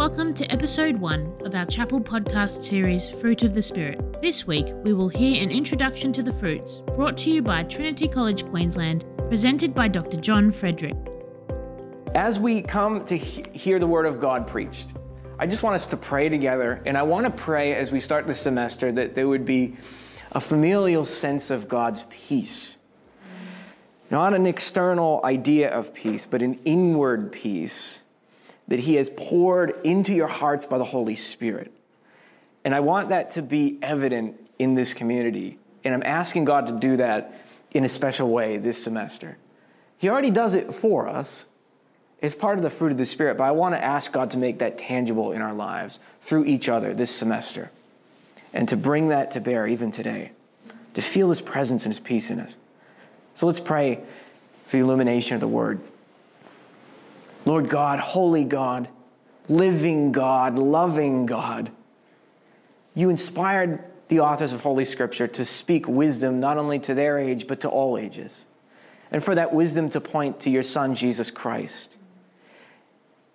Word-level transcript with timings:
Welcome 0.00 0.32
to 0.32 0.50
episode 0.50 0.96
one 0.96 1.30
of 1.44 1.54
our 1.54 1.66
chapel 1.66 2.00
podcast 2.00 2.62
series, 2.62 3.06
Fruit 3.06 3.42
of 3.42 3.52
the 3.52 3.60
Spirit. 3.60 4.22
This 4.22 4.46
week, 4.46 4.68
we 4.76 4.94
will 4.94 5.10
hear 5.10 5.42
an 5.42 5.50
introduction 5.50 6.10
to 6.14 6.22
the 6.22 6.32
fruits 6.32 6.80
brought 6.96 7.18
to 7.18 7.30
you 7.30 7.42
by 7.42 7.64
Trinity 7.64 8.08
College 8.08 8.46
Queensland, 8.46 9.04
presented 9.28 9.74
by 9.74 9.88
Dr. 9.88 10.16
John 10.16 10.52
Frederick. 10.52 10.96
As 12.14 12.40
we 12.40 12.62
come 12.62 13.04
to 13.04 13.18
he- 13.18 13.44
hear 13.52 13.78
the 13.78 13.86
Word 13.86 14.06
of 14.06 14.20
God 14.20 14.46
preached, 14.46 14.86
I 15.38 15.46
just 15.46 15.62
want 15.62 15.74
us 15.74 15.86
to 15.88 15.98
pray 15.98 16.30
together, 16.30 16.80
and 16.86 16.96
I 16.96 17.02
want 17.02 17.26
to 17.26 17.30
pray 17.30 17.74
as 17.74 17.90
we 17.90 18.00
start 18.00 18.26
the 18.26 18.34
semester 18.34 18.90
that 18.92 19.14
there 19.14 19.28
would 19.28 19.44
be 19.44 19.76
a 20.32 20.40
familial 20.40 21.04
sense 21.04 21.50
of 21.50 21.68
God's 21.68 22.06
peace. 22.08 22.78
Not 24.10 24.32
an 24.32 24.46
external 24.46 25.20
idea 25.24 25.70
of 25.70 25.92
peace, 25.92 26.24
but 26.24 26.40
an 26.40 26.58
inward 26.64 27.32
peace 27.32 28.00
that 28.70 28.80
He 28.80 28.94
has 28.94 29.10
poured 29.10 29.74
into 29.84 30.14
your 30.14 30.28
hearts 30.28 30.64
by 30.64 30.78
the 30.78 30.84
Holy 30.84 31.16
Spirit. 31.16 31.72
And 32.64 32.74
I 32.74 32.80
want 32.80 33.10
that 33.10 33.32
to 33.32 33.42
be 33.42 33.78
evident 33.82 34.40
in 34.58 34.74
this 34.74 34.94
community. 34.94 35.58
And 35.84 35.92
I'm 35.92 36.04
asking 36.04 36.44
God 36.44 36.68
to 36.68 36.72
do 36.72 36.96
that 36.96 37.34
in 37.72 37.84
a 37.84 37.88
special 37.88 38.30
way 38.30 38.56
this 38.58 38.82
semester. 38.82 39.36
He 39.98 40.08
already 40.08 40.30
does 40.30 40.54
it 40.54 40.72
for 40.72 41.08
us. 41.08 41.46
It's 42.20 42.34
part 42.34 42.58
of 42.58 42.62
the 42.62 42.70
fruit 42.70 42.92
of 42.92 42.98
the 42.98 43.06
Spirit, 43.06 43.36
but 43.38 43.44
I 43.44 43.50
want 43.50 43.74
to 43.74 43.82
ask 43.82 44.12
God 44.12 44.30
to 44.32 44.38
make 44.38 44.60
that 44.60 44.78
tangible 44.78 45.32
in 45.32 45.42
our 45.42 45.54
lives 45.54 45.98
through 46.22 46.44
each 46.44 46.68
other 46.68 46.94
this 46.94 47.14
semester 47.14 47.70
and 48.52 48.68
to 48.68 48.76
bring 48.76 49.08
that 49.08 49.32
to 49.32 49.40
bear 49.40 49.66
even 49.66 49.90
today, 49.90 50.30
to 50.94 51.02
feel 51.02 51.30
His 51.30 51.40
presence 51.40 51.84
and 51.84 51.92
His 51.92 52.00
peace 52.00 52.30
in 52.30 52.38
us. 52.38 52.56
So 53.34 53.46
let's 53.46 53.60
pray 53.60 54.00
for 54.66 54.76
the 54.76 54.82
illumination 54.82 55.34
of 55.34 55.40
the 55.40 55.48
Word. 55.48 55.80
Lord 57.44 57.68
God, 57.68 57.98
holy 58.00 58.44
God, 58.44 58.88
living 59.48 60.12
God, 60.12 60.58
loving 60.58 61.26
God, 61.26 61.70
you 62.94 63.10
inspired 63.10 63.84
the 64.08 64.20
authors 64.20 64.52
of 64.52 64.60
Holy 64.60 64.84
Scripture 64.84 65.28
to 65.28 65.44
speak 65.44 65.88
wisdom 65.88 66.40
not 66.40 66.58
only 66.58 66.78
to 66.80 66.94
their 66.94 67.18
age, 67.18 67.46
but 67.46 67.60
to 67.60 67.68
all 67.68 67.96
ages. 67.96 68.44
And 69.10 69.22
for 69.22 69.34
that 69.34 69.52
wisdom 69.52 69.88
to 69.90 70.00
point 70.00 70.40
to 70.40 70.50
your 70.50 70.62
Son, 70.62 70.94
Jesus 70.94 71.30
Christ. 71.30 71.96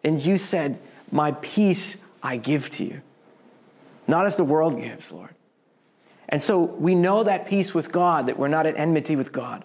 And 0.03 0.23
you 0.23 0.37
said, 0.37 0.79
My 1.11 1.31
peace 1.31 1.97
I 2.21 2.37
give 2.37 2.69
to 2.71 2.85
you, 2.85 3.01
not 4.07 4.25
as 4.25 4.35
the 4.35 4.43
world 4.43 4.79
gives, 4.79 5.11
Lord. 5.11 5.33
And 6.27 6.41
so 6.41 6.59
we 6.59 6.95
know 6.95 7.23
that 7.23 7.47
peace 7.47 7.73
with 7.73 7.91
God, 7.91 8.25
that 8.27 8.37
we're 8.37 8.47
not 8.47 8.65
at 8.65 8.77
enmity 8.77 9.15
with 9.15 9.31
God. 9.31 9.63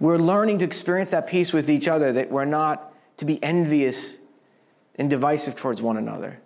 We're 0.00 0.18
learning 0.18 0.58
to 0.60 0.64
experience 0.64 1.10
that 1.10 1.26
peace 1.26 1.52
with 1.52 1.70
each 1.70 1.88
other, 1.88 2.12
that 2.12 2.30
we're 2.30 2.44
not 2.44 2.91
to 3.22 3.26
be 3.26 3.40
envious 3.40 4.16
and 4.96 5.08
divisive 5.08 5.54
towards 5.54 5.80
one 5.80 5.96
another. 5.96 6.40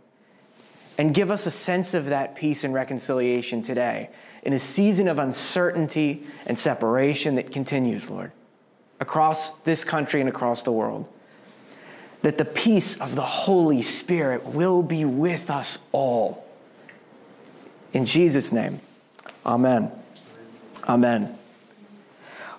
And 0.98 1.14
give 1.14 1.30
us 1.30 1.46
a 1.46 1.50
sense 1.50 1.94
of 1.94 2.06
that 2.06 2.36
peace 2.36 2.64
and 2.64 2.74
reconciliation 2.74 3.62
today 3.62 4.10
in 4.42 4.52
a 4.52 4.58
season 4.58 5.08
of 5.08 5.18
uncertainty 5.18 6.24
and 6.44 6.58
separation 6.58 7.36
that 7.36 7.50
continues, 7.50 8.10
Lord, 8.10 8.30
across 9.00 9.50
this 9.60 9.84
country 9.84 10.20
and 10.20 10.28
across 10.28 10.62
the 10.64 10.72
world. 10.72 11.08
That 12.20 12.36
the 12.36 12.44
peace 12.44 13.00
of 13.00 13.14
the 13.14 13.22
Holy 13.22 13.80
Spirit 13.80 14.44
will 14.44 14.82
be 14.82 15.06
with 15.06 15.48
us 15.50 15.78
all. 15.92 16.46
In 17.94 18.04
Jesus' 18.04 18.52
name, 18.52 18.80
amen. 19.46 19.90
Amen. 20.86 21.38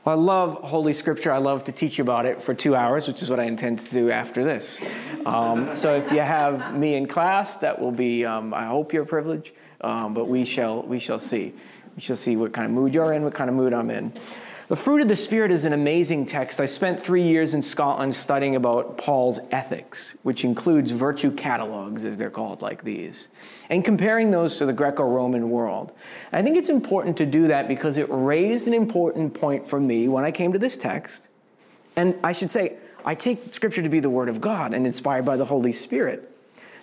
Well, 0.07 0.17
I 0.17 0.23
love 0.23 0.53
Holy 0.63 0.93
Scripture. 0.93 1.33
I 1.33 1.39
love 1.39 1.65
to 1.65 1.73
teach 1.73 1.97
you 1.97 2.01
about 2.01 2.25
it 2.25 2.41
for 2.41 2.53
two 2.53 2.77
hours, 2.77 3.09
which 3.09 3.21
is 3.21 3.29
what 3.29 3.41
I 3.41 3.43
intend 3.43 3.79
to 3.79 3.89
do 3.93 4.09
after 4.09 4.41
this. 4.41 4.79
Um, 5.25 5.75
so 5.75 5.95
if 5.95 6.13
you 6.13 6.21
have 6.21 6.73
me 6.73 6.95
in 6.95 7.07
class, 7.07 7.57
that 7.57 7.77
will 7.77 7.91
be, 7.91 8.23
um, 8.23 8.53
I 8.53 8.67
hope, 8.67 8.93
your 8.93 9.03
privilege. 9.03 9.53
Um, 9.81 10.13
but 10.13 10.29
we 10.29 10.45
shall, 10.45 10.81
we 10.83 10.99
shall 10.99 11.19
see. 11.19 11.53
We 11.97 12.01
shall 12.01 12.15
see 12.15 12.37
what 12.37 12.53
kind 12.53 12.65
of 12.65 12.71
mood 12.71 12.93
you're 12.93 13.11
in, 13.11 13.25
what 13.25 13.33
kind 13.33 13.49
of 13.49 13.57
mood 13.57 13.73
I'm 13.73 13.89
in. 13.89 14.13
The 14.69 14.75
fruit 14.75 15.01
of 15.01 15.07
the 15.07 15.15
Spirit 15.15 15.51
is 15.51 15.63
an 15.63 15.71
amazing 15.71 16.25
text. 16.25 16.59
I 16.59 16.65
spent 16.65 16.99
three 16.99 17.23
years 17.23 17.53
in 17.53 17.61
Scotland 17.61 18.13
studying 18.13 18.57
about 18.57 18.97
Paul's 18.97 19.39
ethics, 19.49 20.17
which 20.23 20.43
includes 20.43 20.91
virtue 20.91 21.31
catalogs, 21.31 22.03
as 22.03 22.17
they're 22.17 22.29
called, 22.29 22.61
like 22.61 22.83
these, 22.83 23.29
and 23.69 23.85
comparing 23.85 24.31
those 24.31 24.57
to 24.57 24.65
the 24.65 24.73
Greco 24.73 25.05
Roman 25.05 25.49
world. 25.49 25.93
I 26.33 26.41
think 26.41 26.57
it's 26.57 26.67
important 26.67 27.15
to 27.15 27.25
do 27.25 27.47
that 27.47 27.69
because 27.69 27.95
it 27.95 28.07
raised 28.09 28.67
an 28.67 28.73
important 28.73 29.33
point 29.33 29.69
for 29.69 29.79
me 29.79 30.09
when 30.09 30.25
I 30.25 30.31
came 30.31 30.51
to 30.51 30.59
this 30.59 30.75
text. 30.75 31.29
And 31.95 32.15
I 32.21 32.33
should 32.33 32.51
say, 32.51 32.75
I 33.05 33.15
take 33.15 33.53
Scripture 33.53 33.81
to 33.81 33.89
be 33.89 34.01
the 34.01 34.09
Word 34.09 34.27
of 34.27 34.41
God 34.41 34.73
and 34.73 34.85
inspired 34.85 35.23
by 35.23 35.37
the 35.37 35.45
Holy 35.45 35.71
Spirit. 35.71 36.29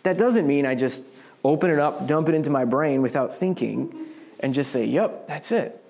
That 0.04 0.16
doesn't 0.16 0.46
mean 0.46 0.64
I 0.64 0.74
just 0.74 1.04
open 1.44 1.68
it 1.68 1.78
up, 1.78 2.06
dump 2.06 2.30
it 2.30 2.34
into 2.34 2.48
my 2.48 2.64
brain 2.64 3.02
without 3.02 3.36
thinking, 3.36 3.94
and 4.40 4.54
just 4.54 4.72
say, 4.72 4.86
yep, 4.86 5.28
that's 5.28 5.52
it. 5.52 5.83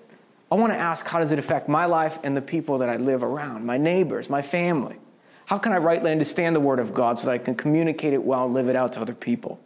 I 0.51 0.55
want 0.55 0.73
to 0.73 0.77
ask 0.77 1.05
how 1.05 1.19
does 1.19 1.31
it 1.31 1.39
affect 1.39 1.67
my 1.67 1.85
life 1.85 2.19
and 2.23 2.37
the 2.37 2.41
people 2.41 2.77
that 2.79 2.89
I 2.89 2.97
live 2.97 3.23
around, 3.23 3.65
my 3.65 3.77
neighbors, 3.77 4.29
my 4.29 4.41
family? 4.41 4.97
How 5.45 5.57
can 5.57 5.71
I 5.71 5.77
rightly 5.77 6.11
understand 6.11 6.55
the 6.55 6.59
Word 6.59 6.79
of 6.79 6.93
God 6.93 7.19
so 7.19 7.27
that 7.27 7.31
I 7.33 7.37
can 7.37 7.55
communicate 7.55 8.13
it 8.13 8.23
well 8.23 8.45
and 8.45 8.53
live 8.53 8.67
it 8.67 8.75
out 8.75 8.93
to 8.93 9.01
other 9.01 9.13
people? 9.13 9.59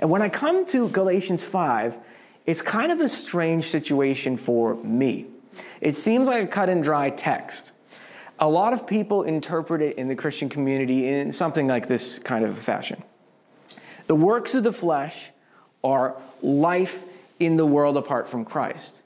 And 0.00 0.10
when 0.10 0.22
I 0.22 0.28
come 0.28 0.66
to 0.66 0.88
Galatians 0.88 1.42
5, 1.42 1.98
it's 2.46 2.60
kind 2.60 2.90
of 2.90 3.00
a 3.00 3.08
strange 3.08 3.64
situation 3.64 4.36
for 4.36 4.74
me. 4.76 5.26
It 5.80 5.96
seems 5.96 6.26
like 6.28 6.44
a 6.44 6.46
cut 6.46 6.68
and 6.68 6.82
dry 6.82 7.10
text. 7.10 7.72
A 8.38 8.48
lot 8.48 8.72
of 8.72 8.86
people 8.86 9.22
interpret 9.22 9.82
it 9.82 9.96
in 9.98 10.08
the 10.08 10.16
Christian 10.16 10.48
community 10.48 11.08
in 11.08 11.30
something 11.32 11.68
like 11.68 11.86
this 11.86 12.18
kind 12.18 12.44
of 12.44 12.58
fashion 12.58 13.02
The 14.08 14.16
works 14.16 14.54
of 14.54 14.64
the 14.64 14.72
flesh 14.72 15.30
are 15.84 16.16
life 16.40 17.02
in 17.38 17.56
the 17.56 17.66
world 17.66 17.96
apart 17.96 18.28
from 18.28 18.44
Christ. 18.44 19.01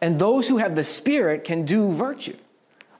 And 0.00 0.18
those 0.18 0.48
who 0.48 0.58
have 0.58 0.76
the 0.76 0.84
Spirit 0.84 1.44
can 1.44 1.64
do 1.64 1.90
virtue, 1.90 2.36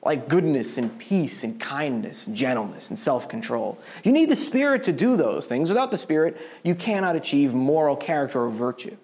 like 0.03 0.29
goodness 0.29 0.79
and 0.79 0.99
peace 0.99 1.45
and 1.45 1.61
kindness, 1.61 2.27
and 2.27 2.37
gentleness 2.37 2.89
and 2.89 2.99
self 2.99 3.29
control. 3.29 3.79
You 4.03 4.13
need 4.13 4.29
the 4.29 4.37
Spirit 4.37 4.85
to 4.85 4.93
do 4.93 5.17
those 5.17 5.47
things. 5.47 5.69
Without 5.69 5.91
the 5.91 5.99
Spirit, 5.99 6.41
you 6.63 6.75
cannot 6.75 7.17
achieve 7.17 7.55
moral 7.55 7.97
character 7.97 8.43
or 8.43 8.51
virtue. 8.51 8.97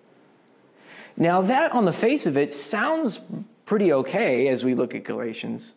Now, 1.17 1.43
that 1.43 1.73
on 1.73 1.85
the 1.85 1.93
face 1.93 2.27
of 2.27 2.37
it 2.37 2.53
sounds 2.53 3.21
pretty 3.67 3.93
okay 3.93 4.49
as 4.49 4.65
we 4.65 4.75
look 4.75 4.95
at 4.95 5.05
Galatians. 5.05 5.75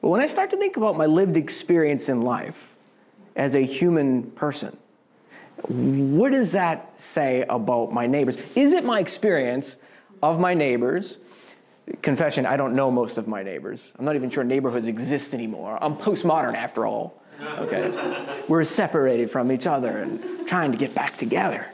But 0.00 0.08
when 0.08 0.20
I 0.20 0.26
start 0.26 0.50
to 0.50 0.56
think 0.56 0.76
about 0.76 0.96
my 0.96 1.06
lived 1.06 1.36
experience 1.36 2.08
in 2.08 2.22
life 2.22 2.74
as 3.36 3.54
a 3.54 3.60
human 3.60 4.30
person, 4.32 4.76
what 5.68 6.32
does 6.32 6.52
that 6.52 7.00
say 7.00 7.44
about 7.48 7.92
my 7.92 8.06
neighbors? 8.06 8.36
Is 8.56 8.72
it 8.72 8.84
my 8.84 8.98
experience 8.98 9.76
of 10.22 10.38
my 10.38 10.54
neighbors 10.54 11.18
confession, 12.00 12.46
I 12.46 12.56
don't 12.56 12.74
know 12.74 12.90
most 12.90 13.18
of 13.18 13.26
my 13.26 13.42
neighbors. 13.42 13.92
I'm 13.98 14.04
not 14.04 14.16
even 14.16 14.30
sure 14.30 14.44
neighborhoods 14.44 14.86
exist 14.86 15.34
anymore. 15.34 15.78
I'm 15.82 15.96
postmodern 15.96 16.54
after 16.54 16.86
all. 16.86 17.20
Okay? 17.40 18.44
We're 18.48 18.64
separated 18.64 19.30
from 19.30 19.50
each 19.50 19.66
other 19.66 19.98
and 19.98 20.46
trying 20.46 20.72
to 20.72 20.78
get 20.78 20.94
back 20.94 21.18
together. 21.18 21.66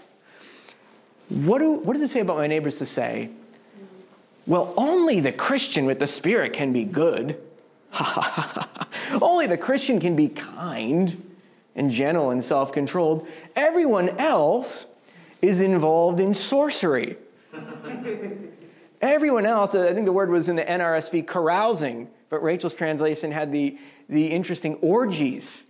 What, 1.28 1.58
do, 1.58 1.72
what 1.72 1.92
does 1.92 2.02
it 2.02 2.08
say 2.08 2.20
about 2.20 2.38
my 2.38 2.46
neighbors 2.46 2.78
to 2.78 2.86
say, 2.86 3.30
well, 4.46 4.72
only 4.78 5.20
the 5.20 5.32
Christian 5.32 5.84
with 5.84 5.98
the 5.98 6.06
Spirit 6.06 6.54
can 6.54 6.72
be 6.72 6.84
good? 6.84 7.38
only 9.22 9.46
the 9.46 9.58
Christian 9.58 10.00
can 10.00 10.16
be 10.16 10.28
kind 10.28 11.22
and 11.76 11.90
gentle 11.90 12.30
and 12.30 12.42
self 12.42 12.72
controlled. 12.72 13.26
Everyone 13.54 14.08
else 14.18 14.86
is 15.42 15.60
involved 15.60 16.18
in 16.18 16.32
sorcery. 16.32 17.16
Everyone 19.00 19.46
else, 19.46 19.74
I 19.74 19.92
think 19.94 20.06
the 20.06 20.12
word 20.12 20.30
was 20.30 20.48
in 20.48 20.56
the 20.56 20.64
NRSV, 20.64 21.26
carousing, 21.26 22.08
but 22.30 22.42
Rachel's 22.42 22.74
translation 22.74 23.30
had 23.30 23.52
the, 23.52 23.78
the 24.08 24.26
interesting 24.26 24.74
orgies. 24.76 25.64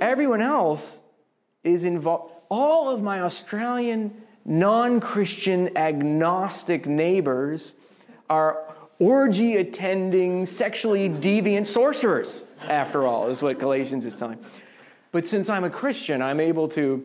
Everyone 0.00 0.40
else 0.40 1.00
is 1.62 1.84
involved. 1.84 2.32
All 2.48 2.88
of 2.88 3.02
my 3.02 3.20
Australian 3.20 4.12
non 4.44 5.00
Christian 5.00 5.76
agnostic 5.76 6.86
neighbors 6.86 7.74
are 8.28 8.64
orgy 8.98 9.56
attending, 9.56 10.44
sexually 10.46 11.08
deviant 11.08 11.66
sorcerers, 11.66 12.42
after 12.62 13.06
all, 13.06 13.28
is 13.28 13.42
what 13.42 13.58
Galatians 13.58 14.04
is 14.04 14.14
telling. 14.14 14.38
But 15.12 15.26
since 15.26 15.48
I'm 15.48 15.64
a 15.64 15.70
Christian, 15.70 16.20
I'm 16.22 16.40
able 16.40 16.68
to 16.70 17.04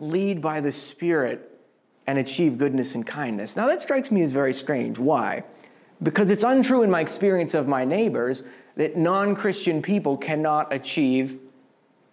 lead 0.00 0.40
by 0.40 0.60
the 0.60 0.72
Spirit 0.72 1.51
and 2.06 2.18
achieve 2.18 2.58
goodness 2.58 2.94
and 2.94 3.06
kindness. 3.06 3.56
Now, 3.56 3.66
that 3.66 3.80
strikes 3.80 4.10
me 4.10 4.22
as 4.22 4.32
very 4.32 4.54
strange. 4.54 4.98
Why? 4.98 5.44
Because 6.02 6.30
it's 6.30 6.44
untrue 6.44 6.82
in 6.82 6.90
my 6.90 7.00
experience 7.00 7.54
of 7.54 7.68
my 7.68 7.84
neighbors 7.84 8.42
that 8.76 8.96
non 8.96 9.34
Christian 9.34 9.82
people 9.82 10.16
cannot 10.16 10.72
achieve 10.72 11.38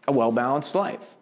a 0.07 0.11
well 0.11 0.31
balanced 0.31 0.75
life, 0.75 1.15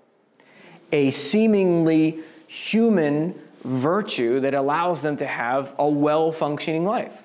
a 0.91 1.11
seemingly 1.11 2.19
human 2.47 3.39
virtue 3.63 4.39
that 4.39 4.53
allows 4.53 5.01
them 5.01 5.17
to 5.17 5.27
have 5.27 5.73
a 5.77 5.87
well 5.87 6.31
functioning 6.31 6.85
life. 6.85 7.23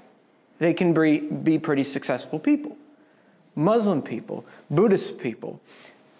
They 0.58 0.74
can 0.74 0.94
be, 0.94 1.18
be 1.18 1.58
pretty 1.58 1.84
successful 1.84 2.38
people. 2.38 2.76
Muslim 3.54 4.00
people, 4.00 4.44
Buddhist 4.70 5.18
people, 5.18 5.60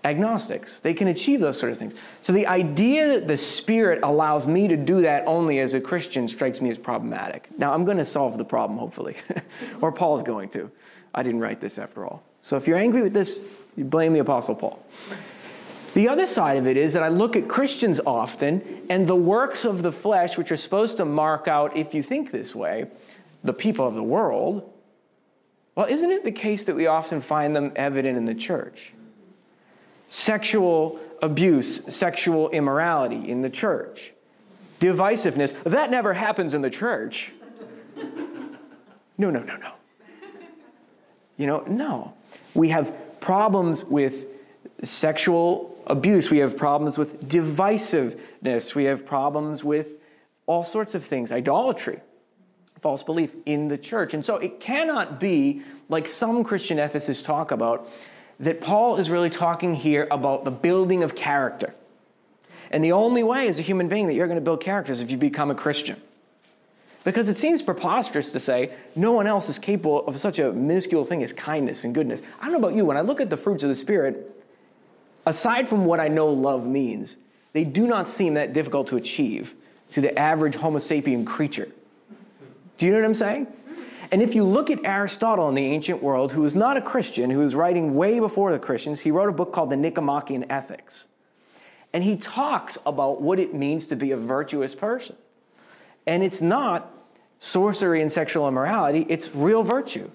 agnostics. 0.05 0.81
They 0.81 0.95
can 0.95 1.09
achieve 1.09 1.41
those 1.41 1.59
sort 1.59 1.73
of 1.73 1.79
things. 1.79 1.95
So 2.23 2.33
the 2.33 2.47
idea 2.47 3.09
that 3.09 3.29
the 3.29 3.39
Spirit 3.39 4.01
allows 4.03 4.47
me 4.47 4.69
to 4.69 4.77
do 4.77 5.03
that 5.03 5.25
only 5.27 5.61
as 5.61 5.75
a 5.75 5.81
Christian 5.81 6.29
strikes 6.29 6.61
me 6.61 6.71
as 6.71 6.79
problematic. 6.79 7.49
Now, 7.59 7.73
I'm 7.73 7.85
going 7.85 7.99
to 7.99 8.05
solve 8.05 8.39
the 8.39 8.45
problem, 8.45 8.79
hopefully, 8.79 9.17
or 9.81 9.93
Paul's 9.93 10.23
going 10.23 10.49
to. 10.51 10.71
I 11.15 11.23
didn't 11.23 11.41
write 11.41 11.61
this 11.61 11.79
after 11.79 12.05
all. 12.05 12.23
So 12.43 12.57
if 12.57 12.67
you're 12.67 12.79
angry 12.79 13.03
with 13.03 13.13
this, 13.13 13.39
you 13.77 13.85
blame 13.85 14.13
the 14.13 14.21
Apostle 14.21 14.55
Paul. 14.55 14.85
The 15.95 16.09
other 16.09 16.27
side 16.27 16.57
of 16.57 16.67
it 16.67 16.77
is 16.77 16.95
that 16.95 17.03
I 17.03 17.09
look 17.09 17.37
at 17.37 17.49
Christians 17.49 18.01
often, 18.05 18.83
and 18.89 19.07
the 19.07 19.15
works 19.15 19.65
of 19.65 19.83
the 19.83 19.93
flesh, 19.93 20.39
which 20.39 20.51
are 20.51 20.57
supposed 20.57 20.97
to 20.97 21.05
mark 21.05 21.47
out, 21.47 21.77
if 21.77 21.95
you 21.95 22.03
think 22.03 22.33
this 22.33 22.55
way, 22.55 22.87
the 23.45 23.53
people 23.53 23.87
of 23.87 23.95
the 23.95 24.03
world, 24.03 24.71
well, 25.75 25.87
isn't 25.87 26.11
it 26.11 26.25
the 26.25 26.33
case 26.33 26.65
that 26.65 26.77
we 26.77 26.87
often 26.87 27.21
find 27.21 27.55
them 27.55 27.73
evident 27.77 28.17
in 28.17 28.25
the 28.25 28.35
church? 28.35 28.93
Sexual 30.13 31.01
abuse, 31.23 31.83
sexual 31.87 32.51
immorality 32.51 33.31
in 33.31 33.41
the 33.41 33.49
church, 33.49 34.13
divisiveness, 34.79 35.55
that 35.65 35.91
never 35.91 36.13
happens 36.13 36.53
in 36.53 36.61
the 36.61 36.69
church. 36.69 37.33
No, 39.17 39.31
no, 39.31 39.43
no, 39.43 39.57
no. 39.57 39.73
You 41.39 41.47
know, 41.47 41.65
no. 41.67 42.13
We 42.53 42.69
have 42.69 42.95
problems 43.21 43.85
with 43.85 44.27
sexual 44.83 45.75
abuse. 45.87 46.31
We 46.31 46.39
have 46.39 46.59
problems 46.59 46.99
with 46.99 47.27
divisiveness. 47.27 48.75
We 48.75 48.85
have 48.85 49.07
problems 49.07 49.65
with 49.65 49.93
all 50.45 50.63
sorts 50.63 50.95
of 50.95 51.03
things, 51.03 51.33
idolatry, 51.33 52.01
false 52.83 53.03
belief 53.03 53.31
in 53.47 53.69
the 53.69 53.79
church. 53.79 54.13
And 54.13 54.23
so 54.23 54.37
it 54.37 54.61
cannot 54.61 55.19
be 55.19 55.63
like 55.89 56.07
some 56.07 56.45
Christian 56.45 56.77
ethicists 56.77 57.25
talk 57.25 57.51
about 57.51 57.89
that 58.41 58.61
Paul 58.61 58.97
is 58.97 59.11
really 59.11 59.31
talking 59.31 59.75
here 59.75 60.09
about 60.11 60.45
the 60.45 60.51
building 60.51 61.03
of 61.03 61.15
character. 61.15 61.75
And 62.71 62.83
the 62.83 62.93
only 62.93 63.23
way 63.23 63.49
as 63.49 63.59
a 63.59 63.63
human 63.63 63.89
being 63.89 64.07
that 64.07 64.15
you're 64.15 64.27
going 64.27 64.39
to 64.39 64.45
build 64.45 64.61
character 64.61 64.93
is 64.93 65.01
if 65.01 65.11
you 65.11 65.17
become 65.17 65.51
a 65.51 65.55
Christian. 65.55 66.01
Because 67.05 67.29
it 67.29 67.37
seems 67.37 67.63
preposterous 67.63 68.33
to 68.33 68.41
say 68.41 68.73
no 68.95 69.13
one 69.13 69.27
else 69.27 69.49
is 69.49 69.59
capable 69.59 70.07
of 70.07 70.19
such 70.19 70.39
a 70.39 70.53
minuscule 70.53 71.05
thing 71.05 71.23
as 71.23 71.33
kindness 71.33 71.85
and 71.85 71.95
goodness. 71.95 72.21
I 72.41 72.45
don't 72.45 72.53
know 72.53 72.69
about 72.69 72.77
you, 72.77 72.85
when 72.85 72.97
I 72.97 73.01
look 73.01 73.21
at 73.21 73.29
the 73.29 73.37
fruits 73.37 73.63
of 73.63 73.69
the 73.69 73.75
Spirit, 73.75 74.45
aside 75.27 75.69
from 75.69 75.85
what 75.85 76.01
I 76.01 76.09
know 76.09 76.29
love 76.29 76.67
means, 76.67 77.17
they 77.53 77.65
do 77.65 77.87
not 77.87 78.09
seem 78.09 78.35
that 78.35 78.53
difficult 78.53 78.87
to 78.89 78.97
achieve 78.97 79.55
to 79.93 80.01
the 80.01 80.17
average 80.19 80.55
Homo 80.55 80.79
sapien 80.79 81.27
creature. 81.27 81.69
Do 82.79 82.87
you 82.87 82.93
know 82.93 82.99
what 82.99 83.05
I'm 83.05 83.15
saying? 83.15 83.47
And 84.13 84.21
if 84.21 84.35
you 84.35 84.45
look 84.45 84.71
at 84.71 84.85
Aristotle 84.85 85.49
in 85.49 85.55
the 85.55 85.65
ancient 85.65 86.03
world, 86.03 86.33
who 86.33 86.43
was 86.43 86.55
not 86.55 86.77
a 86.77 86.83
Christian, 86.83 87.31
who 87.31 87.39
was 87.39 87.55
writing 87.55 87.95
way 87.95 88.21
before 88.21 88.53
the 88.53 88.59
Christians, 88.59 89.01
he 89.01 89.11
wrote 89.11 89.31
a 89.31 89.33
book 89.33 89.55
called 89.55 89.71
the 89.71 89.77
Nicomachean 89.77 90.45
Ethics. 90.51 91.07
And 91.95 92.05
he 92.05 92.17
talks 92.17 92.77
about 92.85 93.23
what 93.23 93.39
it 93.39 93.55
means 93.55 93.87
to 93.87 93.97
be 93.97 94.11
a 94.11 94.17
virtuous 94.19 94.75
person. 94.75 95.17
And 96.07 96.23
it's 96.23 96.43
not 96.43 96.93
sorcery 97.39 98.03
and 98.03 98.13
sexual 98.13 98.47
immorality, 98.47 99.07
it's 99.09 99.35
real 99.35 99.63
virtue. 99.63 100.11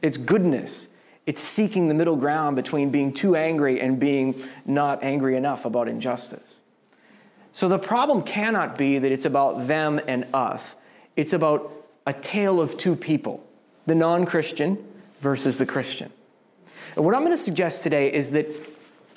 It's 0.00 0.16
goodness. 0.16 0.88
It's 1.26 1.40
seeking 1.40 1.88
the 1.88 1.94
middle 1.94 2.16
ground 2.16 2.56
between 2.56 2.90
being 2.90 3.12
too 3.12 3.36
angry 3.36 3.80
and 3.80 3.98
being 3.98 4.42
not 4.64 5.02
angry 5.02 5.36
enough 5.36 5.64
about 5.64 5.88
injustice. 5.88 6.60
So 7.52 7.68
the 7.68 7.78
problem 7.78 8.22
cannot 8.22 8.78
be 8.78 8.98
that 8.98 9.10
it's 9.10 9.24
about 9.24 9.66
them 9.66 10.00
and 10.06 10.26
us. 10.32 10.76
It's 11.16 11.32
about 11.32 11.79
a 12.06 12.12
tale 12.12 12.60
of 12.60 12.76
two 12.76 12.96
people 12.96 13.46
the 13.86 13.94
non 13.94 14.26
Christian 14.26 14.78
versus 15.18 15.58
the 15.58 15.66
Christian. 15.66 16.12
And 16.96 17.04
what 17.04 17.14
I'm 17.14 17.22
going 17.22 17.36
to 17.36 17.42
suggest 17.42 17.82
today 17.82 18.12
is 18.12 18.30
that 18.30 18.46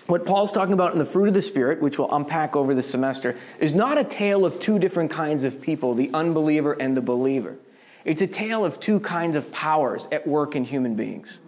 what 0.07 0.25
Paul's 0.25 0.51
talking 0.51 0.73
about 0.73 0.93
in 0.93 0.99
the 0.99 1.05
fruit 1.05 1.27
of 1.27 1.33
the 1.33 1.41
Spirit, 1.41 1.81
which 1.81 1.97
we'll 1.97 2.13
unpack 2.13 2.55
over 2.55 2.75
the 2.75 2.83
semester, 2.83 3.37
is 3.59 3.73
not 3.73 3.97
a 3.97 4.03
tale 4.03 4.45
of 4.45 4.59
two 4.59 4.79
different 4.79 5.11
kinds 5.11 5.43
of 5.43 5.61
people, 5.61 5.93
the 5.93 6.09
unbeliever 6.13 6.73
and 6.73 6.95
the 6.97 7.01
believer. 7.01 7.55
It's 8.03 8.21
a 8.21 8.27
tale 8.27 8.65
of 8.65 8.79
two 8.79 8.99
kinds 8.99 9.35
of 9.35 9.51
powers 9.51 10.07
at 10.11 10.27
work 10.27 10.55
in 10.55 10.65
human 10.65 10.95
beings. 10.95 11.39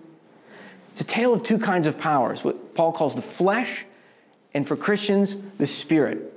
It's 0.92 1.02
a 1.02 1.06
tale 1.06 1.34
of 1.34 1.44
two 1.44 1.58
kinds 1.58 1.88
of 1.88 2.00
powers, 2.00 2.44
what 2.44 2.74
Paul 2.76 2.94
calls 2.94 3.16
the 3.16 3.22
flesh, 3.22 3.86
and 4.54 4.66
for 4.66 4.78
Christians, 4.78 5.36
the 5.58 5.68
spirit. 5.68 6.34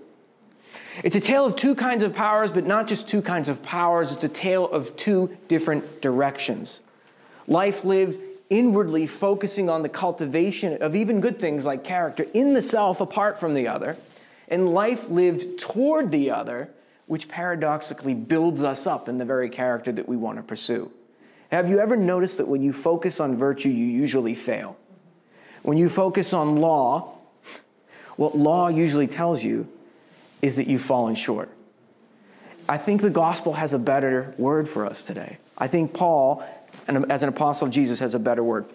It's 1.05 1.15
a 1.15 1.21
tale 1.21 1.45
of 1.45 1.55
two 1.55 1.77
kinds 1.77 2.03
of 2.03 2.13
powers, 2.13 2.51
but 2.51 2.67
not 2.67 2.89
just 2.89 3.07
two 3.07 3.23
kinds 3.23 3.49
of 3.49 3.63
powers, 3.63 4.11
it's 4.11 4.25
a 4.25 4.29
tale 4.29 4.69
of 4.69 4.97
two 4.97 5.37
different 5.47 6.03
directions. 6.03 6.81
Life 7.47 7.85
lived 7.85 8.19
inwardly 8.51 9.07
focusing 9.07 9.71
on 9.71 9.83
the 9.83 9.89
cultivation 9.89 10.83
of 10.83 10.97
even 10.97 11.21
good 11.21 11.39
things 11.39 11.65
like 11.65 11.85
character 11.85 12.27
in 12.35 12.55
the 12.55 12.63
self 12.63 13.01
apart 13.01 13.39
from 13.39 13.55
the 13.55 13.69
other, 13.69 13.97
and 14.49 14.75
life 14.75 15.09
lived 15.09 15.61
toward 15.61 16.11
the 16.11 16.31
other, 16.31 16.69
which 17.07 17.29
paradoxically 17.29 18.15
builds 18.15 18.63
us 18.63 18.87
up 18.87 19.09
in 19.09 19.19
the 19.19 19.25
very 19.25 19.49
character 19.49 19.93
that 19.93 20.09
we 20.09 20.17
want 20.17 20.37
to 20.37 20.43
pursue. 20.43 20.91
Have 21.53 21.69
you 21.69 21.79
ever 21.79 21.97
noticed 21.97 22.39
that 22.39 22.49
when 22.49 22.63
you 22.63 22.73
focus 22.73 23.21
on 23.21 23.37
virtue, 23.37 23.69
you 23.69 23.87
usually 23.87 24.35
fail? 24.35 24.77
When 25.63 25.79
you 25.79 25.89
focus 25.89 26.33
on 26.33 26.57
law, 26.57 27.19
what 28.17 28.37
law 28.37 28.69
usually 28.69 29.07
tells 29.07 29.45
you 29.45 29.69
is 30.43 30.57
that 30.57 30.67
you've 30.67 30.83
fallen 30.83 31.15
short. 31.15 31.51
I 32.69 32.77
think 32.77 33.01
the 33.01 33.11
gospel 33.11 33.55
has 33.55 33.73
a 33.73 33.79
better 33.79 34.35
word 34.37 34.69
for 34.69 34.85
us 34.85 35.03
today. 35.03 35.39
I 35.57 35.69
think 35.69 35.95
Paul 35.95 36.45
as 36.87 37.23
an 37.23 37.29
apostle 37.29 37.67
of 37.69 37.73
Jesus 37.73 37.99
has 38.01 38.15
a 38.15 38.19
better 38.19 38.43
word. 38.43 38.67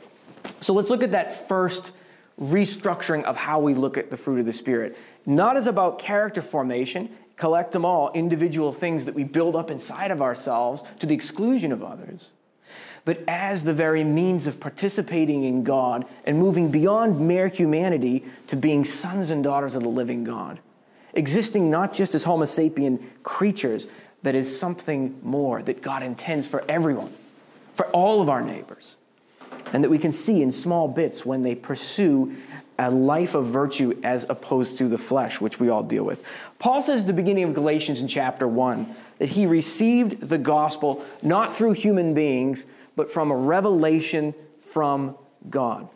So 0.59 0.73
let's 0.73 0.89
look 0.89 1.03
at 1.03 1.11
that 1.11 1.47
first 1.47 1.91
restructuring 2.39 3.23
of 3.23 3.35
how 3.35 3.59
we 3.59 3.73
look 3.73 3.97
at 3.97 4.09
the 4.09 4.17
fruit 4.17 4.39
of 4.39 4.45
the 4.45 4.53
Spirit. 4.53 4.97
Not 5.25 5.57
as 5.57 5.67
about 5.67 5.99
character 5.99 6.41
formation, 6.41 7.09
collect 7.37 7.71
them 7.71 7.85
all, 7.85 8.11
individual 8.13 8.71
things 8.71 9.05
that 9.05 9.15
we 9.15 9.23
build 9.23 9.55
up 9.55 9.71
inside 9.71 10.11
of 10.11 10.21
ourselves 10.21 10.83
to 10.99 11.05
the 11.05 11.13
exclusion 11.13 11.71
of 11.71 11.83
others, 11.83 12.31
but 13.05 13.23
as 13.27 13.63
the 13.63 13.73
very 13.73 14.03
means 14.03 14.47
of 14.47 14.59
participating 14.59 15.43
in 15.43 15.63
God 15.63 16.05
and 16.25 16.39
moving 16.39 16.71
beyond 16.71 17.19
mere 17.19 17.47
humanity 17.47 18.25
to 18.47 18.55
being 18.55 18.85
sons 18.85 19.29
and 19.29 19.43
daughters 19.43 19.75
of 19.75 19.83
the 19.83 19.89
living 19.89 20.23
God. 20.23 20.59
Existing 21.13 21.69
not 21.69 21.93
just 21.93 22.15
as 22.15 22.23
Homo 22.23 22.45
sapien 22.45 23.01
creatures, 23.23 23.87
but 24.23 24.35
as 24.35 24.57
something 24.57 25.19
more 25.21 25.61
that 25.61 25.81
God 25.81 26.01
intends 26.01 26.47
for 26.47 26.63
everyone 26.67 27.13
for 27.75 27.87
all 27.87 28.21
of 28.21 28.29
our 28.29 28.41
neighbors. 28.41 28.95
And 29.73 29.83
that 29.83 29.89
we 29.89 29.97
can 29.97 30.11
see 30.11 30.41
in 30.41 30.51
small 30.51 30.87
bits 30.87 31.25
when 31.25 31.41
they 31.41 31.55
pursue 31.55 32.35
a 32.79 32.89
life 32.89 33.35
of 33.35 33.47
virtue 33.47 33.99
as 34.03 34.25
opposed 34.29 34.77
to 34.79 34.87
the 34.87 34.97
flesh, 34.97 35.39
which 35.39 35.59
we 35.59 35.69
all 35.69 35.83
deal 35.83 36.03
with. 36.03 36.23
Paul 36.59 36.81
says 36.81 37.01
at 37.01 37.07
the 37.07 37.13
beginning 37.13 37.43
of 37.43 37.53
Galatians 37.53 38.01
in 38.01 38.07
chapter 38.07 38.47
1 38.47 38.95
that 39.19 39.29
he 39.29 39.45
received 39.45 40.21
the 40.21 40.37
gospel 40.37 41.03
not 41.21 41.55
through 41.55 41.73
human 41.73 42.13
beings, 42.13 42.65
but 42.95 43.11
from 43.11 43.31
a 43.31 43.35
revelation 43.35 44.33
from 44.59 45.15
God. 45.49 45.87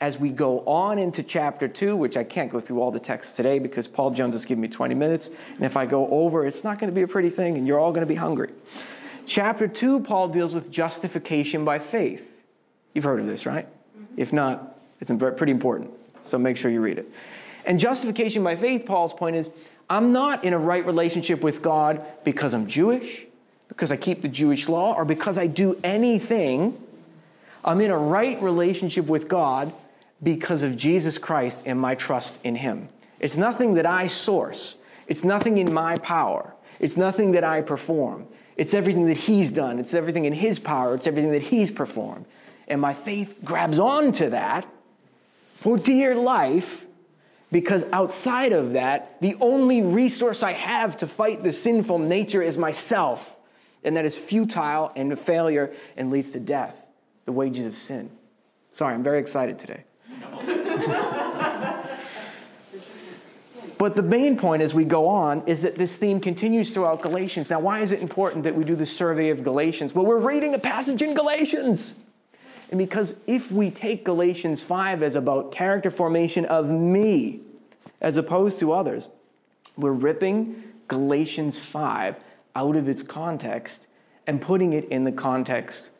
As 0.00 0.16
we 0.16 0.30
go 0.30 0.60
on 0.60 1.00
into 1.00 1.24
chapter 1.24 1.66
2, 1.66 1.96
which 1.96 2.16
I 2.16 2.22
can't 2.22 2.52
go 2.52 2.60
through 2.60 2.80
all 2.80 2.92
the 2.92 3.00
texts 3.00 3.34
today 3.34 3.58
because 3.58 3.88
Paul 3.88 4.12
Jones 4.12 4.34
has 4.36 4.44
given 4.44 4.62
me 4.62 4.68
20 4.68 4.94
minutes, 4.94 5.28
and 5.56 5.64
if 5.64 5.76
I 5.76 5.86
go 5.86 6.08
over, 6.08 6.46
it's 6.46 6.62
not 6.62 6.78
going 6.78 6.88
to 6.88 6.94
be 6.94 7.02
a 7.02 7.08
pretty 7.08 7.30
thing, 7.30 7.56
and 7.56 7.66
you're 7.66 7.80
all 7.80 7.90
going 7.90 8.06
to 8.06 8.08
be 8.08 8.14
hungry. 8.14 8.50
Chapter 9.26 9.66
2, 9.66 10.00
Paul 10.00 10.28
deals 10.28 10.54
with 10.54 10.70
justification 10.70 11.64
by 11.64 11.80
faith. 11.80 12.32
You've 12.94 13.04
heard 13.04 13.18
of 13.18 13.26
this, 13.26 13.44
right? 13.44 13.66
Mm-hmm. 13.66 14.14
If 14.16 14.32
not, 14.32 14.78
it's 15.00 15.10
pretty 15.10 15.52
important. 15.52 15.90
So 16.22 16.38
make 16.38 16.56
sure 16.56 16.70
you 16.70 16.80
read 16.80 16.98
it. 16.98 17.10
And 17.64 17.80
justification 17.80 18.44
by 18.44 18.54
faith, 18.54 18.86
Paul's 18.86 19.12
point 19.12 19.34
is 19.34 19.50
I'm 19.90 20.12
not 20.12 20.44
in 20.44 20.52
a 20.52 20.58
right 20.58 20.86
relationship 20.86 21.40
with 21.40 21.60
God 21.60 22.02
because 22.22 22.54
I'm 22.54 22.68
Jewish, 22.68 23.26
because 23.66 23.90
I 23.90 23.96
keep 23.96 24.22
the 24.22 24.28
Jewish 24.28 24.68
law, 24.68 24.94
or 24.94 25.04
because 25.04 25.38
I 25.38 25.48
do 25.48 25.76
anything. 25.82 26.80
I'm 27.64 27.80
in 27.80 27.90
a 27.90 27.98
right 27.98 28.40
relationship 28.40 29.06
with 29.06 29.26
God 29.26 29.72
because 30.22 30.62
of 30.62 30.76
Jesus 30.76 31.18
Christ 31.18 31.62
and 31.64 31.80
my 31.80 31.94
trust 31.94 32.38
in 32.44 32.56
Him. 32.56 32.88
It's 33.20 33.36
nothing 33.36 33.74
that 33.74 33.86
I 33.86 34.08
source, 34.08 34.76
it's 35.06 35.24
nothing 35.24 35.58
in 35.58 35.72
my 35.72 35.96
power, 35.98 36.54
it's 36.80 36.96
nothing 36.96 37.32
that 37.32 37.44
I 37.44 37.62
perform. 37.62 38.26
It's 38.56 38.74
everything 38.74 39.06
that 39.06 39.16
He's 39.16 39.50
done, 39.50 39.78
it's 39.78 39.94
everything 39.94 40.24
in 40.24 40.32
His 40.32 40.58
power, 40.58 40.96
it's 40.96 41.06
everything 41.06 41.30
that 41.30 41.42
He's 41.42 41.70
performed. 41.70 42.26
And 42.66 42.80
my 42.80 42.92
faith 42.92 43.38
grabs 43.44 43.78
onto 43.78 44.30
that 44.30 44.66
for 45.54 45.78
dear 45.78 46.14
life 46.14 46.84
because 47.50 47.84
outside 47.92 48.52
of 48.52 48.72
that, 48.72 49.20
the 49.20 49.36
only 49.40 49.80
resource 49.80 50.42
I 50.42 50.52
have 50.52 50.96
to 50.98 51.06
fight 51.06 51.42
the 51.42 51.52
sinful 51.52 51.98
nature 51.98 52.42
is 52.42 52.58
myself. 52.58 53.36
And 53.84 53.96
that 53.96 54.04
is 54.04 54.18
futile 54.18 54.92
and 54.96 55.12
a 55.12 55.16
failure 55.16 55.72
and 55.96 56.10
leads 56.10 56.30
to 56.30 56.40
death, 56.40 56.76
the 57.24 57.32
wages 57.32 57.66
of 57.66 57.74
sin. 57.74 58.10
Sorry, 58.70 58.92
I'm 58.92 59.04
very 59.04 59.20
excited 59.20 59.58
today. 59.58 59.84
But 63.78 63.94
the 63.94 64.02
main 64.02 64.36
point 64.36 64.60
as 64.60 64.74
we 64.74 64.84
go 64.84 65.06
on 65.06 65.44
is 65.46 65.62
that 65.62 65.76
this 65.76 65.94
theme 65.94 66.20
continues 66.20 66.70
throughout 66.70 67.00
Galatians. 67.00 67.48
Now, 67.48 67.60
why 67.60 67.80
is 67.80 67.92
it 67.92 68.02
important 68.02 68.42
that 68.42 68.56
we 68.56 68.64
do 68.64 68.74
the 68.74 68.84
survey 68.84 69.30
of 69.30 69.44
Galatians? 69.44 69.94
Well, 69.94 70.04
we're 70.04 70.18
reading 70.18 70.52
a 70.52 70.58
passage 70.58 71.00
in 71.00 71.14
Galatians. 71.14 71.94
And 72.70 72.78
because 72.78 73.14
if 73.28 73.52
we 73.52 73.70
take 73.70 74.04
Galatians 74.04 74.62
5 74.62 75.02
as 75.04 75.14
about 75.14 75.52
character 75.52 75.92
formation 75.92 76.44
of 76.44 76.68
me 76.68 77.40
as 78.00 78.16
opposed 78.16 78.58
to 78.58 78.72
others, 78.72 79.08
we're 79.76 79.92
ripping 79.92 80.64
Galatians 80.88 81.56
5 81.58 82.16
out 82.56 82.76
of 82.76 82.88
its 82.88 83.04
context 83.04 83.86
and 84.26 84.40
putting 84.40 84.72
it 84.72 84.86
in 84.88 85.04
the 85.04 85.12
context 85.12 85.90